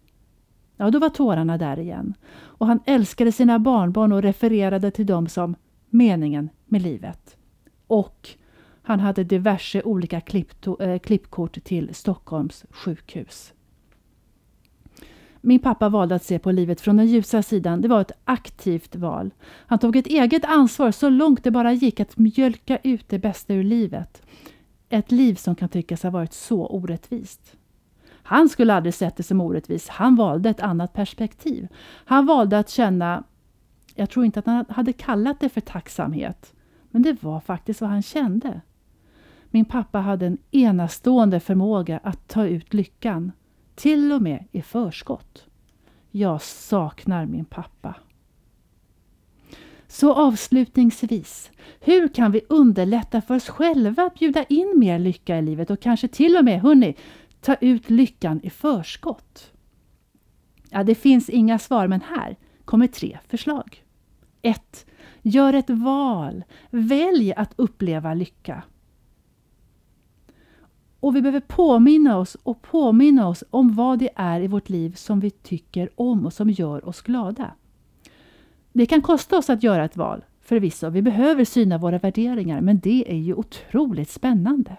Ja, 0.78 0.92
då 0.92 1.00
var 1.00 1.10
tårarna 1.10 1.58
där 1.58 1.80
igen. 1.80 2.14
Och 2.36 2.68
han 2.68 2.80
älskade 2.86 3.32
sina 3.32 3.60
barnbarn 3.60 4.12
och 4.12 4.22
refererade 4.22 4.92
till 4.92 5.06
dem 5.06 5.28
som 5.28 5.56
meningen 5.90 6.50
med 6.66 6.82
livet. 6.82 7.38
Och 7.88 8.30
han 8.86 9.00
hade 9.00 9.24
diverse 9.24 9.82
olika 9.84 10.17
äh, 10.17 11.00
klippkort 11.00 11.63
till 11.63 11.95
Stockholms 11.95 12.65
sjukhus. 12.69 13.54
Min 15.41 15.60
pappa 15.60 15.89
valde 15.89 16.15
att 16.15 16.24
se 16.24 16.39
på 16.39 16.52
livet 16.52 16.82
från 16.82 16.98
den 16.98 17.08
ljusa 17.08 17.43
sidan. 17.43 17.82
Det 17.82 17.88
var 17.88 18.02
ett 18.02 18.12
aktivt 18.24 18.95
val. 18.95 19.34
Han 19.43 19.80
tog 19.80 19.95
ett 19.95 20.08
eget 20.08 20.45
ansvar 20.45 20.91
så 20.91 21.10
långt 21.10 21.43
det 21.43 21.52
bara 21.52 21.74
gick 21.74 22.00
att 22.00 22.17
mjölka 22.17 22.78
ut 22.84 23.10
det 23.10 23.19
bästa 23.19 23.54
ur 23.54 23.63
livet. 23.63 24.21
Ett 24.89 25.12
liv 25.12 25.36
som 25.36 25.56
kan 25.56 25.69
tyckas 25.69 26.04
ha 26.04 26.10
varit 26.10 26.34
så 26.34 26.67
orättvist. 26.67 27.56
Han 28.08 28.50
skulle 28.50 28.74
aldrig 28.74 28.93
sett 28.93 29.15
det 29.15 29.24
som 29.24 29.41
orättvist. 29.41 29.89
Han 29.89 30.15
valde 30.15 30.50
ett 30.50 30.62
annat 30.62 30.93
perspektiv. 30.93 31.67
Han 32.06 32.26
valde 32.26 32.60
att 32.60 32.69
känna, 32.69 33.24
jag 33.95 34.10
tror 34.10 34.26
inte 34.26 34.39
att 34.39 34.45
han 34.45 34.65
hade 34.69 34.93
kallat 34.93 35.39
det 35.39 35.50
för 35.50 35.62
tacksamhet, 35.62 36.54
men 36.91 37.02
det 37.02 37.24
var 37.24 37.39
faktiskt 37.39 37.82
vad 37.82 37.89
han 37.89 38.02
kände. 38.02 38.62
Min 39.56 39.65
pappa 39.65 40.00
hade 40.00 40.26
en 40.26 40.38
enastående 40.52 41.39
förmåga 41.39 42.00
att 42.04 42.28
ta 42.28 42.46
ut 42.46 42.74
lyckan, 42.74 43.32
till 43.76 44.12
och 44.12 44.22
med 44.22 44.46
i 44.52 44.62
förskott. 44.62 45.46
Jag 46.12 46.41
saknar 46.41 47.26
min 47.26 47.46
pappa. 47.46 47.96
Så 49.88 50.13
avslutningsvis, 50.13 51.52
hur 51.80 52.08
kan 52.08 52.32
vi 52.32 52.41
underlätta 52.50 53.22
för 53.22 53.36
oss 53.36 53.50
själva 53.50 54.04
att 54.04 54.20
bjuda 54.20 54.44
in 54.44 54.74
mer 54.76 55.00
lycka 55.00 55.38
i 55.38 55.41
livet 55.41 55.70
och 55.70 55.80
kanske 55.80 56.08
till 56.08 56.38
och 56.38 56.46
med, 56.46 56.62
hörni, 56.62 56.96
ta 57.41 57.56
ut 57.56 57.89
lyckan 57.89 58.39
i 58.44 58.50
förskott? 58.50 59.52
Ja, 60.70 60.84
det 60.84 60.96
finns 60.96 61.30
inga 61.30 61.60
svar, 61.60 61.88
men 61.88 62.02
här 62.02 62.36
kommer 62.65 62.88
tre 62.88 63.20
förslag. 63.28 63.84
1. 64.41 64.86
Gör 65.22 65.54
ett 65.54 65.70
val. 65.70 66.44
Välj 66.70 67.34
att 67.34 67.54
uppleva 67.56 68.13
lycka. 68.13 68.63
Och 71.06 71.15
vi 71.15 71.22
behöver 71.22 71.39
påminna 71.39 72.18
oss 72.18 72.38
och 72.44 72.62
påminna 72.62 73.28
oss 73.28 73.44
om 73.50 73.76
vad 73.76 74.00
det 74.00 74.10
är 74.15 74.41
i 74.41 74.48
vårt 74.48 74.70
liv 74.70 74.94
som 74.96 75.20
vi 75.20 75.30
tycker 75.30 75.89
om 75.96 76.26
och 76.26 76.34
som 76.34 76.50
gör 76.50 76.89
oss 76.89 77.02
glada. 77.02 77.52
Det 78.74 78.86
kan 78.86 79.02
kosta 79.02 79.38
oss 79.38 79.50
att 79.50 79.63
göra 79.63 79.86
ett 79.86 79.98
val, 79.98 80.26
förvisso. 80.41 80.89
Vi 80.89 81.02
behöver 81.02 81.46
syna 81.46 81.78
våra 81.78 81.98
värderingar, 81.98 82.62
men 82.62 82.80
det 82.80 83.12
är 83.12 83.18
ju 83.18 83.34
otroligt 83.34 84.10
spännande. 84.10 84.78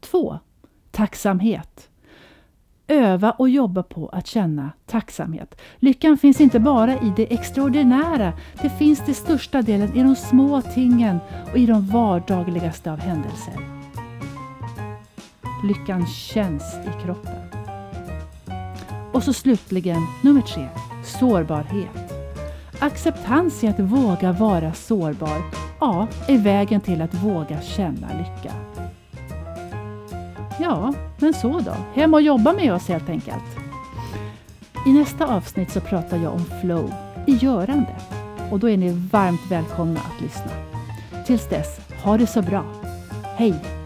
2. 0.00 0.38
Tacksamhet. 0.90 1.88
Öva 2.86 3.30
och 3.30 3.48
jobba 3.48 3.82
på 3.82 4.08
att 4.08 4.26
känna 4.26 4.72
tacksamhet. 4.86 5.60
Lyckan 5.76 6.18
finns 6.18 6.40
inte 6.40 6.60
bara 6.60 6.94
i 6.94 7.12
det 7.16 7.32
extraordinära. 7.32 8.32
Det 8.62 8.70
finns 8.70 9.04
till 9.04 9.14
största 9.14 9.62
delen 9.62 9.96
i 9.96 10.02
de 10.02 10.16
små 10.16 10.62
tingen 10.62 11.18
och 11.52 11.58
i 11.58 11.66
de 11.66 11.86
vardagligaste 11.86 12.92
av 12.92 12.98
händelser. 12.98 13.77
Lyckan 15.64 16.06
känns 16.06 16.74
i 16.74 17.02
kroppen. 17.04 17.34
Och 19.12 19.22
så 19.22 19.32
slutligen 19.32 20.06
nummer 20.22 20.40
tre, 20.40 20.68
sårbarhet. 21.04 22.12
Acceptans 22.78 23.64
i 23.64 23.68
att 23.68 23.80
våga 23.80 24.32
vara 24.32 24.72
sårbar, 24.72 25.42
ja, 25.80 26.08
är 26.28 26.38
vägen 26.38 26.80
till 26.80 27.02
att 27.02 27.14
våga 27.14 27.60
känna 27.60 28.08
lycka. 28.18 28.54
Ja, 30.60 30.94
men 31.18 31.34
så 31.34 31.60
då. 31.60 31.74
Hem 31.94 32.14
och 32.14 32.22
jobba 32.22 32.52
med 32.52 32.74
oss 32.74 32.88
helt 32.88 33.08
enkelt. 33.08 33.58
I 34.86 34.92
nästa 34.92 35.26
avsnitt 35.26 35.70
så 35.70 35.80
pratar 35.80 36.16
jag 36.16 36.32
om 36.32 36.44
flow 36.60 36.92
i 37.26 37.32
görande 37.32 37.96
och 38.50 38.58
då 38.58 38.70
är 38.70 38.76
ni 38.76 39.08
varmt 39.12 39.50
välkomna 39.50 40.00
att 40.00 40.22
lyssna. 40.22 40.52
Tills 41.26 41.48
dess, 41.48 41.80
ha 42.04 42.18
det 42.18 42.26
så 42.26 42.42
bra. 42.42 42.64
Hej! 43.36 43.77